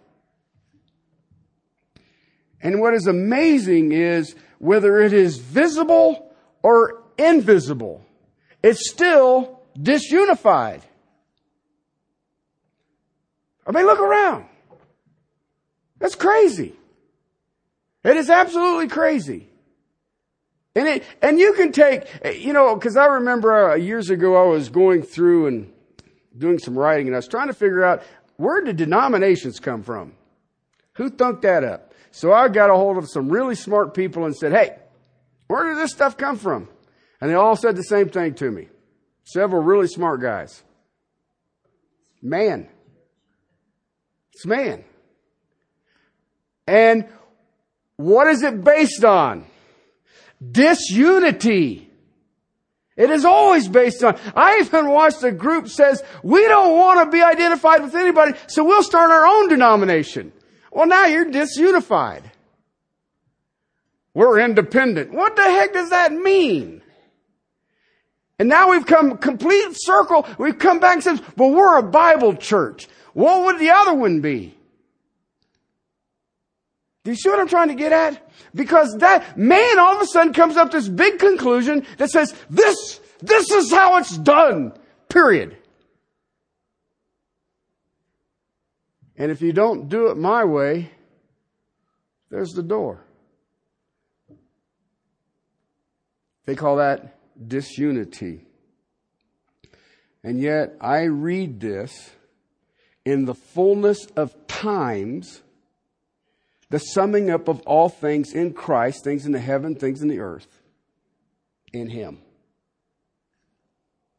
And 2.62 2.80
what 2.80 2.94
is 2.94 3.08
amazing 3.08 3.91
is 3.91 4.36
whether 4.60 5.02
it 5.02 5.13
is 5.13 5.38
visible 5.38 6.34
or 6.63 7.04
invisible, 7.18 8.06
it's 8.63 8.89
still 8.89 9.62
disunified. 9.78 10.82
I 13.68 13.72
mean, 13.72 13.86
look 13.86 14.00
around. 14.00 14.46
That's 16.00 16.15
crazy. 16.15 16.74
It 18.04 18.18
is 18.18 18.30
absolutely 18.30 18.88
crazy. 18.88 19.50
And 20.76 20.88
it, 20.88 21.04
and 21.22 21.39
you 21.39 21.54
can 21.54 21.72
take, 21.72 22.04
you 22.36 22.54
know, 22.54 22.76
cause 22.78 22.98
I 22.98 23.06
remember 23.06 23.72
uh, 23.72 23.76
years 23.76 24.10
ago 24.10 24.36
I 24.36 24.48
was 24.48 24.70
going 24.70 25.04
through 25.04 25.48
and 25.48 25.74
doing 26.38 26.60
some 26.60 26.78
writing 26.78 27.08
and 27.08 27.15
I 27.15 27.20
was 27.20 27.28
trying 27.28 27.48
to 27.48 27.54
figure 27.54 27.84
out 27.84 28.04
where 28.36 28.62
did 28.62 28.76
denominations 28.76 29.60
come 29.60 29.84
from? 29.84 30.13
Who 30.94 31.10
thunk 31.10 31.41
that 31.41 31.63
up? 31.63 31.94
So 32.15 32.32
I 32.32 32.47
got 32.47 32.69
a 32.69 32.73
hold 32.75 32.97
of 32.97 33.10
some 33.10 33.28
really 33.28 33.56
smart 33.56 33.93
people 33.93 34.23
and 34.23 34.34
said, 34.34 34.54
hey, 34.54 34.78
where 35.47 35.67
did 35.67 35.78
this 35.78 35.91
stuff 35.91 36.15
come 36.15 36.38
from? 36.38 36.69
And 37.19 37.30
they 37.30 37.36
all 37.36 37.58
said 37.58 37.75
the 37.75 37.84
same 37.84 38.08
thing 38.08 38.36
to 38.36 38.49
me. 38.49 38.69
Several 39.25 39.62
really 39.62 39.89
smart 39.89 40.21
guys. 40.21 40.63
Man. 42.21 42.69
It's 44.32 44.45
man. 44.45 44.86
And 46.65 47.10
what 47.97 48.28
is 48.28 48.43
it 48.43 48.63
based 48.63 49.04
on? 49.04 49.45
Disunity. 50.41 51.91
It 52.95 53.10
is 53.10 53.25
always 53.25 53.67
based 53.67 54.06
on, 54.06 54.17
I 54.34 54.60
even 54.60 54.89
watched 54.89 55.21
a 55.21 55.34
group 55.34 55.67
says, 55.67 56.01
we 56.23 56.47
don't 56.47 56.78
want 56.78 57.04
to 57.04 57.13
be 57.13 57.21
identified 57.21 57.84
with 57.84 57.93
anybody, 57.93 58.38
so 58.47 58.63
we'll 58.63 58.84
start 58.84 59.12
our 59.12 59.25
own 59.25 59.49
denomination. 59.49 60.32
Well, 60.75 60.88
now 60.88 61.05
you're 61.05 61.31
disunified. 61.31 62.23
We're 64.13 64.41
independent. 64.41 65.13
What 65.13 65.38
the 65.38 65.43
heck 65.43 65.71
does 65.71 65.91
that 65.91 66.11
mean? 66.11 66.81
And 68.38 68.49
now 68.49 68.71
we've 68.71 68.85
come 68.85 69.17
complete 69.17 69.69
circle. 69.71 70.27
We've 70.38 70.59
come 70.59 70.81
back 70.81 70.95
and 70.95 71.03
said, 71.03 71.21
well, 71.38 71.51
we're 71.51 71.77
a 71.77 71.83
Bible 71.83 72.35
church. 72.35 72.89
What 73.13 73.45
would 73.45 73.59
the 73.59 73.69
other 73.69 73.93
one 73.93 74.19
be? 74.19 74.53
Do 77.05 77.11
you 77.11 77.15
see 77.15 77.29
what 77.29 77.39
I'm 77.39 77.47
trying 77.47 77.69
to 77.69 77.75
get 77.75 77.93
at? 77.93 78.29
Because 78.53 78.97
that 78.97 79.38
man 79.38 79.79
all 79.79 79.95
of 79.95 80.01
a 80.01 80.07
sudden 80.07 80.33
comes 80.33 80.57
up 80.57 80.71
this 80.71 80.89
big 80.89 81.19
conclusion 81.19 81.85
that 81.99 82.09
says, 82.09 82.35
this, 82.49 82.99
this 83.21 83.49
is 83.49 83.71
how 83.71 83.95
it's 83.95 84.17
done. 84.17 84.73
Period. 85.07 85.55
And 89.17 89.32
if 89.32 89.41
you 89.41 89.54
don't 89.54 89.88
do 89.88 90.08
it 90.08 90.17
my 90.17 90.43
way, 90.43 90.91
there's 92.30 92.54
the 92.54 92.63
door. 92.63 93.06
They 96.45 96.56
call 96.56 96.78
that 96.78 97.17
disunity. 97.47 98.45
And 100.23 100.39
yet, 100.39 100.75
I 100.82 101.04
read 101.04 101.60
this 101.60 102.12
in 103.06 103.25
the 103.25 103.36
fullness 103.36 104.06
of 104.15 104.47
times 104.47 105.41
the 106.69 106.80
summing 106.80 107.30
up 107.30 107.47
of 107.47 107.62
all 107.62 107.89
things 107.89 108.34
in 108.34 108.54
Christ, 108.54 109.04
things 109.04 109.25
in 109.25 109.32
the 109.32 109.39
heaven, 109.39 109.75
things 109.75 110.01
in 110.01 110.08
the 110.08 110.19
earth, 110.19 110.62
in 111.71 111.89
Him. 111.89 112.19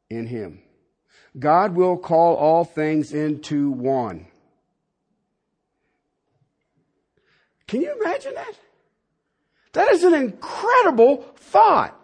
In 0.09 0.26
Him. 0.26 0.61
God 1.38 1.74
will 1.74 1.98
call 1.98 2.37
all 2.37 2.64
things 2.64 3.12
into 3.12 3.70
one. 3.70 4.28
Can 7.68 7.83
you 7.83 8.00
imagine 8.00 8.35
that? 8.35 8.55
That 9.72 9.92
is 9.92 10.05
an 10.05 10.14
incredible 10.14 11.22
thought. 11.37 11.98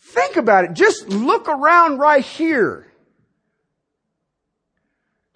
Think 0.00 0.36
about 0.36 0.64
it. 0.64 0.72
Just 0.74 1.08
look 1.08 1.48
around 1.48 1.98
right 1.98 2.24
here. 2.24 2.86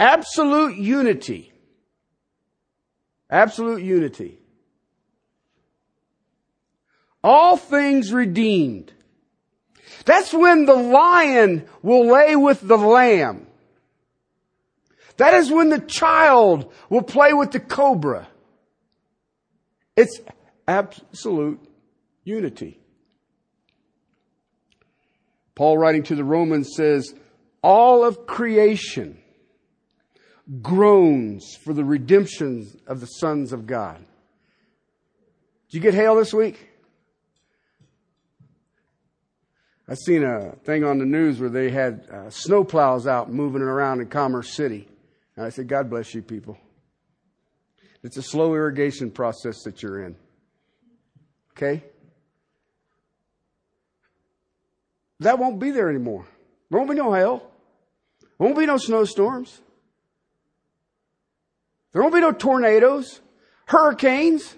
Absolute 0.00 0.76
unity. 0.76 1.52
Absolute 3.30 3.82
unity. 3.82 4.38
All 7.22 7.56
things 7.56 8.12
redeemed. 8.12 8.92
That's 10.04 10.32
when 10.32 10.64
the 10.64 10.74
lion 10.74 11.68
will 11.82 12.06
lay 12.06 12.36
with 12.36 12.66
the 12.66 12.78
lamb. 12.78 13.46
That 15.16 15.34
is 15.34 15.50
when 15.50 15.68
the 15.68 15.80
child 15.80 16.72
will 16.88 17.02
play 17.02 17.32
with 17.32 17.50
the 17.50 17.60
cobra. 17.60 18.28
It's 19.98 20.20
absolute 20.68 21.58
unity. 22.22 22.78
Paul 25.56 25.76
writing 25.76 26.04
to 26.04 26.14
the 26.14 26.22
Romans 26.22 26.70
says, 26.76 27.12
all 27.64 28.04
of 28.04 28.24
creation 28.24 29.18
groans 30.62 31.56
for 31.64 31.72
the 31.72 31.84
redemption 31.84 32.80
of 32.86 33.00
the 33.00 33.06
sons 33.06 33.52
of 33.52 33.66
God. 33.66 33.98
Did 35.68 35.76
you 35.76 35.80
get 35.80 35.94
hail 35.94 36.14
this 36.14 36.32
week? 36.32 36.68
I 39.88 39.94
seen 39.94 40.22
a 40.22 40.52
thing 40.64 40.84
on 40.84 40.98
the 40.98 41.06
news 41.06 41.40
where 41.40 41.50
they 41.50 41.70
had 41.70 42.06
uh, 42.08 42.30
snow 42.30 42.62
plows 42.62 43.08
out 43.08 43.32
moving 43.32 43.62
around 43.62 44.00
in 44.00 44.06
Commerce 44.06 44.54
City. 44.54 44.86
And 45.34 45.44
I 45.44 45.48
said, 45.48 45.66
God 45.66 45.90
bless 45.90 46.14
you 46.14 46.22
people. 46.22 46.56
It's 48.02 48.16
a 48.16 48.22
slow 48.22 48.54
irrigation 48.54 49.10
process 49.10 49.62
that 49.64 49.82
you're 49.82 50.04
in. 50.04 50.16
Okay? 51.52 51.82
That 55.20 55.38
won't 55.38 55.58
be 55.58 55.70
there 55.70 55.90
anymore. 55.90 56.26
There 56.70 56.78
won't 56.78 56.90
be 56.90 56.96
no 56.96 57.12
hail. 57.12 57.50
There 58.20 58.46
won't 58.46 58.58
be 58.58 58.66
no 58.66 58.76
snowstorms. 58.76 59.60
There 61.92 62.02
won't 62.02 62.14
be 62.14 62.20
no 62.20 62.32
tornadoes, 62.32 63.20
hurricanes, 63.66 64.54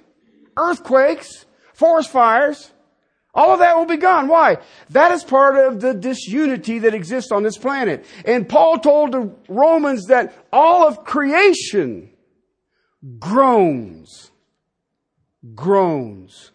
earthquakes, 0.57 1.46
forest 1.72 2.11
fires. 2.11 2.70
All 3.33 3.53
of 3.53 3.61
that 3.61 3.76
will 3.79 3.87
be 3.87 3.96
gone. 3.96 4.26
Why? 4.26 4.59
That 4.90 5.12
is 5.12 5.22
part 5.22 5.57
of 5.57 5.81
the 5.81 5.94
disunity 5.94 6.81
that 6.81 6.94
exists 6.94 7.31
on 7.31 7.44
this 7.44 7.57
planet. 7.57 8.05
And 8.26 8.48
Paul 8.48 8.79
told 8.79 9.12
the 9.12 9.33
Romans 9.48 10.07
that 10.07 10.35
all 10.53 10.87
of 10.87 11.05
creation 11.05 12.10
groans, 13.18 14.30
groans 15.54 16.50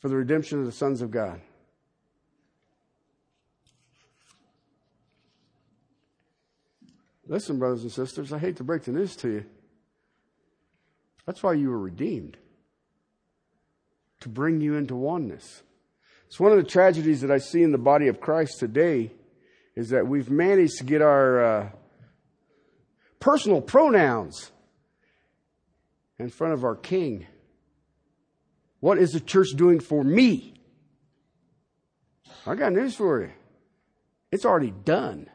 for 0.00 0.08
the 0.08 0.16
redemption 0.16 0.58
of 0.58 0.66
the 0.66 0.72
sons 0.72 1.02
of 1.02 1.10
God. 1.10 1.40
Listen, 7.26 7.60
brothers 7.60 7.82
and 7.82 7.92
sisters, 7.92 8.32
I 8.32 8.38
hate 8.38 8.56
to 8.56 8.64
break 8.64 8.82
the 8.82 8.90
news 8.90 9.14
to 9.16 9.28
you. 9.28 9.44
That's 11.26 11.44
why 11.44 11.52
you 11.52 11.70
were 11.70 11.78
redeemed. 11.78 12.36
To 14.20 14.28
bring 14.28 14.60
you 14.60 14.74
into 14.74 14.96
oneness. 14.96 15.62
It's 16.26 16.40
one 16.40 16.50
of 16.50 16.58
the 16.58 16.68
tragedies 16.68 17.20
that 17.20 17.30
I 17.30 17.38
see 17.38 17.62
in 17.62 17.70
the 17.70 17.78
body 17.78 18.08
of 18.08 18.20
Christ 18.20 18.58
today 18.58 19.12
is 19.76 19.90
that 19.90 20.08
we've 20.08 20.28
managed 20.28 20.78
to 20.78 20.84
get 20.84 21.02
our 21.02 21.44
uh, 21.44 21.68
personal 23.20 23.60
pronouns 23.60 24.50
in 26.20 26.28
front 26.28 26.52
of 26.52 26.64
our 26.64 26.76
King. 26.76 27.26
What 28.80 28.98
is 28.98 29.12
the 29.12 29.20
church 29.20 29.48
doing 29.56 29.80
for 29.80 30.04
me? 30.04 30.54
I 32.46 32.54
got 32.54 32.72
news 32.72 32.94
for 32.94 33.22
you. 33.22 33.30
It's 34.30 34.44
already 34.44 34.70
done. 34.70 35.28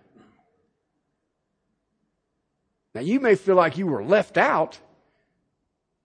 Now, 2.93 3.02
you 3.02 3.19
may 3.19 3.36
feel 3.36 3.56
like 3.56 3.78
you 3.78 3.88
were 3.88 4.04
left 4.04 4.38
out, 4.38 4.80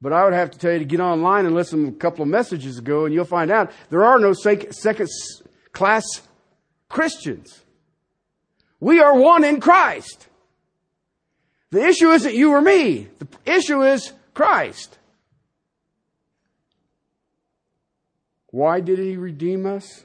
but 0.03 0.12
I 0.12 0.25
would 0.25 0.33
have 0.33 0.51
to 0.51 0.59
tell 0.59 0.73
you 0.73 0.81
to 0.81 0.85
get 0.85 0.99
online 0.99 1.47
and 1.47 1.55
listen 1.55 1.87
a 1.87 1.93
couple 1.93 2.23
of 2.23 2.29
messages 2.29 2.79
ago, 2.79 3.05
and 3.05 3.14
you'll 3.14 3.25
find 3.25 3.51
out 3.51 3.71
there 3.90 4.05
are 4.05 4.19
no 4.19 4.33
second 4.33 5.09
class 5.73 6.05
Christians. 6.88 7.64
We 8.81 9.01
are 9.01 9.16
one 9.16 9.45
in 9.45 9.61
Christ. 9.61 10.27
The 11.71 11.87
issue 11.87 12.11
isn't 12.11 12.35
you 12.35 12.51
or 12.51 12.61
me. 12.61 13.09
The 13.19 13.29
issue 13.47 13.83
is 13.83 14.12
Christ. 14.35 14.99
Why 18.49 18.81
did 18.81 18.99
he 18.99 19.16
redeem 19.16 19.66
us? 19.66 20.05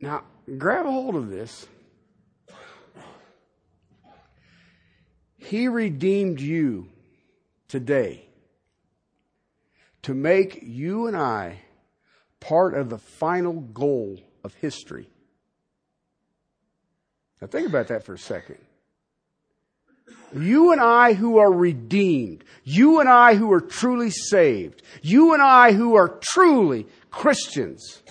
Now, 0.00 0.24
grab 0.58 0.86
a 0.86 0.90
hold 0.90 1.16
of 1.16 1.30
this. 1.30 1.66
He 5.36 5.68
redeemed 5.68 6.40
you 6.40 6.88
today 7.68 8.26
to 10.02 10.14
make 10.14 10.60
you 10.62 11.06
and 11.06 11.16
I 11.16 11.60
part 12.40 12.74
of 12.74 12.90
the 12.90 12.98
final 12.98 13.60
goal 13.60 14.20
of 14.42 14.54
history. 14.54 15.08
Now, 17.40 17.46
think 17.48 17.68
about 17.68 17.88
that 17.88 18.04
for 18.04 18.14
a 18.14 18.18
second. 18.18 18.58
You 20.34 20.72
and 20.72 20.80
I 20.80 21.14
who 21.14 21.38
are 21.38 21.52
redeemed, 21.52 22.44
you 22.64 23.00
and 23.00 23.08
I 23.08 23.34
who 23.34 23.52
are 23.52 23.60
truly 23.60 24.10
saved, 24.10 24.82
you 25.02 25.32
and 25.32 25.42
I 25.42 25.72
who 25.72 25.94
are 25.94 26.18
truly 26.20 26.86
Christians, 27.10 28.02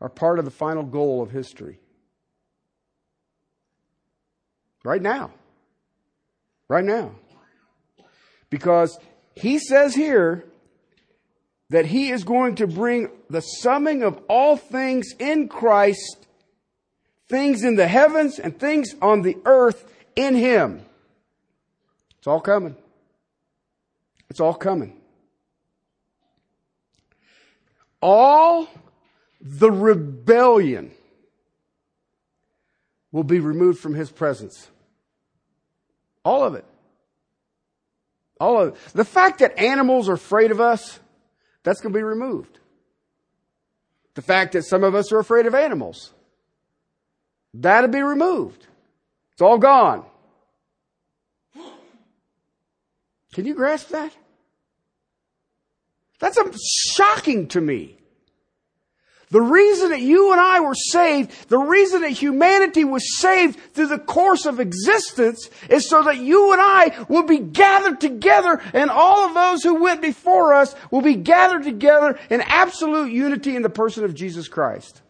are 0.00 0.08
part 0.08 0.38
of 0.38 0.44
the 0.44 0.50
final 0.50 0.84
goal 0.84 1.22
of 1.22 1.30
history. 1.30 1.80
Right 4.84 5.02
now. 5.02 5.32
Right 6.68 6.84
now. 6.84 7.16
Because 8.50 8.96
he 9.34 9.58
says 9.58 9.94
here 9.94 10.44
that 11.70 11.86
he 11.86 12.10
is 12.10 12.22
going 12.22 12.54
to 12.56 12.66
bring 12.68 13.10
the 13.28 13.40
summing 13.40 14.04
of 14.04 14.20
all 14.28 14.56
things 14.56 15.12
in 15.18 15.48
Christ, 15.48 16.25
things 17.28 17.64
in 17.64 17.76
the 17.76 17.88
heavens 17.88 18.38
and 18.38 18.58
things 18.58 18.94
on 19.02 19.22
the 19.22 19.36
earth 19.44 19.92
in 20.14 20.34
him. 20.34 20.84
It's 22.18 22.26
all 22.26 22.40
coming. 22.40 22.76
It's 24.30 24.40
all 24.40 24.54
coming. 24.54 25.00
All 28.00 28.68
the 29.40 29.70
rebellion 29.70 30.92
will 33.12 33.24
be 33.24 33.40
removed 33.40 33.78
from 33.78 33.94
his 33.94 34.10
presence. 34.10 34.68
All 36.24 36.44
of 36.44 36.54
it. 36.54 36.64
All 38.40 38.60
of 38.60 38.68
it. 38.68 38.80
The 38.92 39.04
fact 39.04 39.38
that 39.38 39.58
animals 39.58 40.08
are 40.08 40.14
afraid 40.14 40.50
of 40.50 40.60
us, 40.60 41.00
that's 41.62 41.80
going 41.80 41.92
to 41.92 41.98
be 41.98 42.02
removed. 42.02 42.58
The 44.14 44.22
fact 44.22 44.52
that 44.52 44.64
some 44.64 44.84
of 44.84 44.94
us 44.94 45.12
are 45.12 45.18
afraid 45.18 45.46
of 45.46 45.54
animals, 45.54 46.12
that'll 47.62 47.90
be 47.90 48.02
removed. 48.02 48.66
It's 49.32 49.42
all 49.42 49.58
gone. 49.58 50.04
Can 53.32 53.44
you 53.44 53.54
grasp 53.54 53.88
that? 53.90 54.12
That's 56.18 56.38
shocking 56.94 57.48
to 57.48 57.60
me. 57.60 57.96
The 59.30 59.42
reason 59.42 59.90
that 59.90 60.00
you 60.00 60.30
and 60.30 60.40
I 60.40 60.60
were 60.60 60.74
saved, 60.74 61.48
the 61.48 61.58
reason 61.58 62.02
that 62.02 62.10
humanity 62.10 62.84
was 62.84 63.18
saved 63.18 63.58
through 63.74 63.88
the 63.88 63.98
course 63.98 64.46
of 64.46 64.60
existence 64.60 65.50
is 65.68 65.88
so 65.88 66.04
that 66.04 66.18
you 66.18 66.52
and 66.52 66.60
I 66.62 67.04
will 67.08 67.24
be 67.24 67.38
gathered 67.38 68.00
together 68.00 68.62
and 68.72 68.88
all 68.88 69.26
of 69.26 69.34
those 69.34 69.64
who 69.64 69.82
went 69.82 70.00
before 70.00 70.54
us 70.54 70.76
will 70.92 71.02
be 71.02 71.16
gathered 71.16 71.64
together 71.64 72.18
in 72.30 72.40
absolute 72.40 73.10
unity 73.10 73.56
in 73.56 73.62
the 73.62 73.68
person 73.68 74.04
of 74.04 74.14
Jesus 74.14 74.46
Christ. 74.46 75.02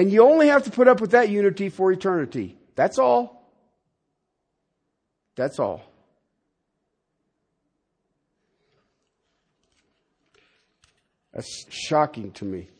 And 0.00 0.10
you 0.10 0.22
only 0.22 0.48
have 0.48 0.62
to 0.62 0.70
put 0.70 0.88
up 0.88 1.02
with 1.02 1.10
that 1.10 1.28
unity 1.28 1.68
for 1.68 1.92
eternity. 1.92 2.56
That's 2.74 2.98
all. 2.98 3.52
That's 5.36 5.58
all. 5.58 5.82
That's 11.34 11.66
shocking 11.68 12.32
to 12.32 12.46
me. 12.46 12.70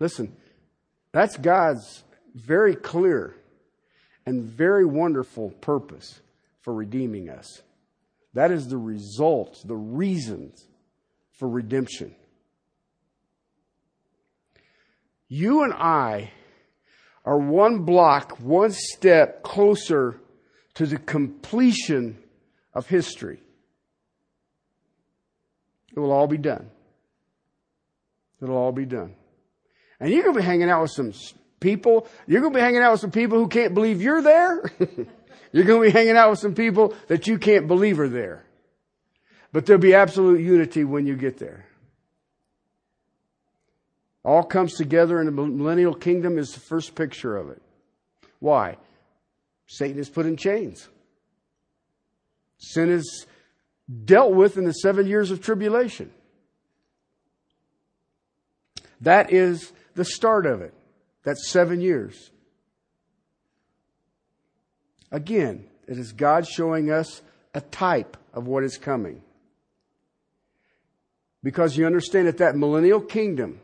Listen, 0.00 0.36
that's 1.12 1.36
God's 1.36 2.02
very 2.34 2.74
clear 2.74 3.36
and 4.26 4.42
very 4.42 4.84
wonderful 4.84 5.50
purpose 5.60 6.20
for 6.60 6.74
redeeming 6.74 7.30
us. 7.30 7.62
That 8.34 8.50
is 8.50 8.66
the 8.66 8.78
result, 8.78 9.62
the 9.64 9.76
reasons 9.76 10.66
for 11.38 11.48
redemption. 11.48 12.16
You 15.34 15.62
and 15.62 15.72
I 15.72 16.30
are 17.24 17.38
one 17.38 17.86
block, 17.86 18.38
one 18.38 18.70
step 18.70 19.42
closer 19.42 20.20
to 20.74 20.84
the 20.84 20.98
completion 20.98 22.18
of 22.74 22.86
history. 22.86 23.40
It 25.90 25.98
will 25.98 26.12
all 26.12 26.26
be 26.26 26.36
done. 26.36 26.68
It'll 28.42 28.58
all 28.58 28.72
be 28.72 28.84
done. 28.84 29.14
And 29.98 30.10
you're 30.10 30.22
going 30.22 30.34
to 30.34 30.40
be 30.40 30.44
hanging 30.44 30.68
out 30.68 30.82
with 30.82 30.90
some 30.90 31.14
people. 31.60 32.06
You're 32.26 32.42
going 32.42 32.52
to 32.52 32.58
be 32.58 32.62
hanging 32.62 32.82
out 32.82 32.92
with 32.92 33.00
some 33.00 33.10
people 33.10 33.38
who 33.38 33.48
can't 33.48 33.72
believe 33.72 34.02
you're 34.02 34.20
there. 34.20 34.70
you're 35.52 35.64
going 35.64 35.80
to 35.80 35.86
be 35.86 35.98
hanging 35.98 36.18
out 36.18 36.28
with 36.28 36.40
some 36.40 36.54
people 36.54 36.94
that 37.08 37.26
you 37.26 37.38
can't 37.38 37.66
believe 37.66 37.98
are 38.00 38.08
there. 38.10 38.44
But 39.50 39.64
there'll 39.64 39.80
be 39.80 39.94
absolute 39.94 40.42
unity 40.42 40.84
when 40.84 41.06
you 41.06 41.16
get 41.16 41.38
there. 41.38 41.64
All 44.24 44.44
comes 44.44 44.74
together 44.74 45.20
in 45.20 45.26
the 45.26 45.32
millennial 45.32 45.94
kingdom 45.94 46.38
is 46.38 46.50
the 46.50 46.60
first 46.60 46.94
picture 46.94 47.36
of 47.36 47.50
it. 47.50 47.60
Why? 48.38 48.76
Satan 49.66 49.98
is 49.98 50.08
put 50.08 50.26
in 50.26 50.36
chains. 50.36 50.88
Sin 52.58 52.90
is 52.90 53.26
dealt 54.04 54.32
with 54.32 54.56
in 54.56 54.64
the 54.64 54.72
seven 54.72 55.06
years 55.06 55.30
of 55.30 55.40
tribulation. 55.40 56.12
That 59.00 59.32
is 59.32 59.72
the 59.94 60.04
start 60.04 60.46
of 60.46 60.60
it. 60.62 60.72
That's 61.24 61.48
seven 61.48 61.80
years. 61.80 62.30
Again, 65.10 65.66
it 65.88 65.98
is 65.98 66.12
God 66.12 66.46
showing 66.46 66.90
us 66.90 67.22
a 67.54 67.60
type 67.60 68.16
of 68.32 68.46
what 68.46 68.64
is 68.64 68.78
coming. 68.78 69.22
Because 71.42 71.76
you 71.76 71.86
understand 71.86 72.28
that 72.28 72.38
that 72.38 72.56
millennial 72.56 73.00
kingdom, 73.00 73.60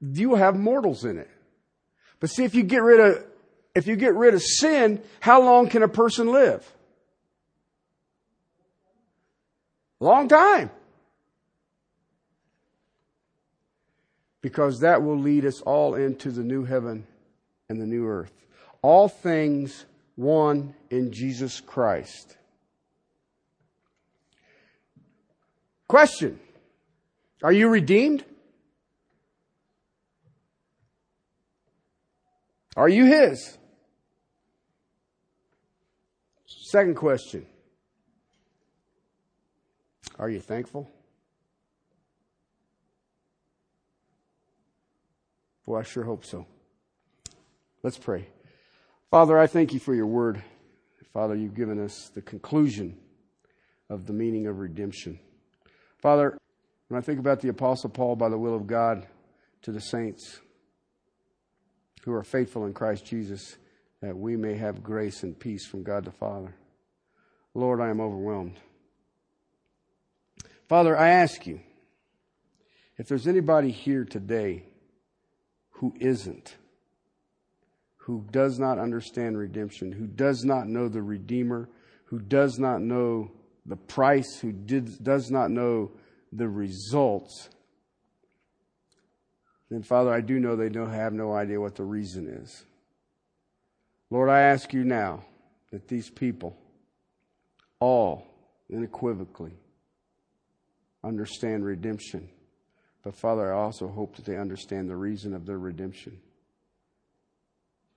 you 0.00 0.30
will 0.30 0.36
have 0.36 0.56
mortals 0.56 1.04
in 1.04 1.18
it. 1.18 1.30
But 2.20 2.30
see, 2.30 2.44
if 2.44 2.54
you 2.54 2.62
get 2.62 2.82
rid 2.82 3.00
of, 3.00 3.24
if 3.74 3.86
you 3.86 3.96
get 3.96 4.14
rid 4.14 4.34
of 4.34 4.42
sin, 4.42 5.02
how 5.20 5.42
long 5.42 5.68
can 5.68 5.82
a 5.82 5.88
person 5.88 6.32
live? 6.32 6.70
Long 10.00 10.28
time. 10.28 10.70
Because 14.40 14.80
that 14.80 15.02
will 15.02 15.18
lead 15.18 15.44
us 15.44 15.60
all 15.62 15.94
into 15.94 16.30
the 16.30 16.42
new 16.42 16.64
heaven 16.64 17.06
and 17.68 17.80
the 17.80 17.86
new 17.86 18.06
earth. 18.06 18.32
All 18.82 19.08
things 19.08 19.84
one 20.14 20.74
in 20.90 21.12
Jesus 21.12 21.60
Christ. 21.60 22.36
Question 25.88 26.38
Are 27.42 27.52
you 27.52 27.68
redeemed? 27.68 28.24
Are 32.76 32.88
you 32.88 33.06
His? 33.06 33.56
Second 36.46 36.96
question 36.96 37.46
are 40.18 40.30
you 40.30 40.40
thankful? 40.40 40.90
Well, 45.66 45.80
I 45.80 45.82
sure 45.82 46.04
hope 46.04 46.24
so. 46.24 46.46
Let's 47.82 47.98
pray. 47.98 48.28
Father, 49.10 49.38
I 49.38 49.46
thank 49.46 49.74
you 49.74 49.80
for 49.80 49.94
your 49.94 50.06
word. 50.06 50.42
Father, 51.12 51.34
you've 51.34 51.54
given 51.54 51.82
us 51.82 52.10
the 52.14 52.22
conclusion 52.22 52.96
of 53.90 54.06
the 54.06 54.12
meaning 54.12 54.46
of 54.46 54.58
redemption. 54.58 55.18
Father, 55.98 56.38
when 56.88 56.98
I 56.98 57.02
think 57.02 57.18
about 57.18 57.40
the 57.40 57.48
Apostle 57.48 57.90
Paul, 57.90 58.16
by 58.16 58.28
the 58.28 58.38
will 58.38 58.54
of 58.54 58.66
God, 58.66 59.06
to 59.62 59.72
the 59.72 59.80
saints 59.80 60.40
who 62.06 62.14
are 62.14 62.22
faithful 62.22 62.64
in 62.66 62.72
Christ 62.72 63.04
Jesus, 63.04 63.56
that 64.00 64.16
we 64.16 64.36
may 64.36 64.54
have 64.54 64.82
grace 64.82 65.24
and 65.24 65.38
peace 65.38 65.66
from 65.66 65.82
God 65.82 66.04
the 66.04 66.12
Father. 66.12 66.54
Lord, 67.52 67.80
I 67.80 67.90
am 67.90 68.00
overwhelmed. 68.00 68.54
Father, 70.68 70.96
I 70.96 71.08
ask 71.08 71.48
you, 71.48 71.60
if 72.96 73.08
there's 73.08 73.26
anybody 73.26 73.72
here 73.72 74.04
today 74.04 74.62
who 75.70 75.94
isn't, 75.98 76.56
who 77.96 78.24
does 78.30 78.60
not 78.60 78.78
understand 78.78 79.36
redemption, 79.36 79.90
who 79.90 80.06
does 80.06 80.44
not 80.44 80.68
know 80.68 80.88
the 80.88 81.02
Redeemer, 81.02 81.68
who 82.04 82.20
does 82.20 82.56
not 82.60 82.80
know 82.80 83.32
the 83.66 83.76
price, 83.76 84.38
who 84.38 84.52
did, 84.52 85.02
does 85.02 85.28
not 85.32 85.50
know 85.50 85.90
the 86.32 86.48
results, 86.48 87.48
then 89.70 89.82
Father, 89.82 90.12
I 90.12 90.20
do 90.20 90.38
know 90.38 90.54
they 90.54 90.68
don't 90.68 90.92
have 90.92 91.12
no 91.12 91.32
idea 91.32 91.60
what 91.60 91.74
the 91.74 91.84
reason 91.84 92.28
is. 92.28 92.64
Lord, 94.10 94.28
I 94.28 94.40
ask 94.40 94.72
you 94.72 94.84
now 94.84 95.24
that 95.72 95.88
these 95.88 96.08
people, 96.08 96.56
all 97.80 98.26
unequivocally, 98.72 99.54
understand 101.02 101.64
redemption. 101.64 102.28
But 103.02 103.14
Father, 103.14 103.52
I 103.52 103.56
also 103.56 103.88
hope 103.88 104.16
that 104.16 104.24
they 104.24 104.36
understand 104.36 104.88
the 104.88 104.96
reason 104.96 105.34
of 105.34 105.46
their 105.46 105.58
redemption. 105.58 106.18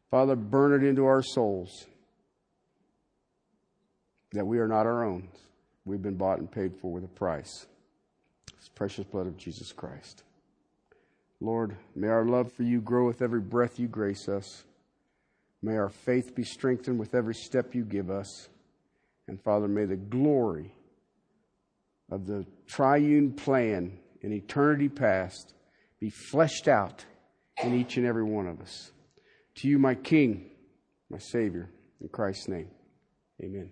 Father, 0.10 0.36
burn 0.36 0.74
it 0.74 0.88
into 0.88 1.06
our 1.06 1.22
souls 1.22 1.86
that 4.32 4.46
we 4.46 4.60
are 4.60 4.68
not 4.68 4.86
our 4.86 5.04
own. 5.04 5.28
We've 5.86 6.02
been 6.02 6.16
bought 6.16 6.40
and 6.40 6.52
paid 6.52 6.76
for 6.76 6.92
with 6.92 7.04
a 7.04 7.08
price. 7.08 7.68
It's 8.58 8.70
precious 8.70 9.06
blood 9.06 9.28
of 9.28 9.38
Jesus 9.38 9.72
Christ. 9.72 10.24
Lord, 11.42 11.78
may 11.96 12.08
our 12.08 12.26
love 12.26 12.52
for 12.52 12.64
you 12.64 12.82
grow 12.82 13.06
with 13.06 13.22
every 13.22 13.40
breath 13.40 13.80
you 13.80 13.88
grace 13.88 14.28
us. 14.28 14.66
May 15.62 15.78
our 15.78 15.90
faith 15.90 16.36
be 16.36 16.44
strengthened 16.44 17.00
with 17.00 17.16
every 17.16 17.34
step 17.34 17.74
you 17.74 17.84
give 17.84 18.10
us. 18.10 18.50
And 19.28 19.42
Father, 19.42 19.68
may 19.68 19.86
the 19.86 19.96
glory 19.96 20.74
of 22.12 22.26
the 22.26 22.46
triune 22.68 23.34
plan 23.34 24.00
in 24.22 24.34
eternity 24.34 24.90
past 24.90 25.54
be 26.00 26.10
fleshed 26.10 26.68
out 26.68 27.06
in 27.64 27.74
each 27.74 27.98
and 27.98 28.06
every 28.06 28.24
one 28.24 28.48
of 28.48 28.62
us. 28.62 28.92
To 29.58 29.68
you, 29.68 29.78
my 29.78 29.96
King, 29.96 30.50
my 31.10 31.20
Savior, 31.20 31.70
in 32.02 32.08
Christ's 32.10 32.48
name, 32.48 32.70
amen. 33.44 33.72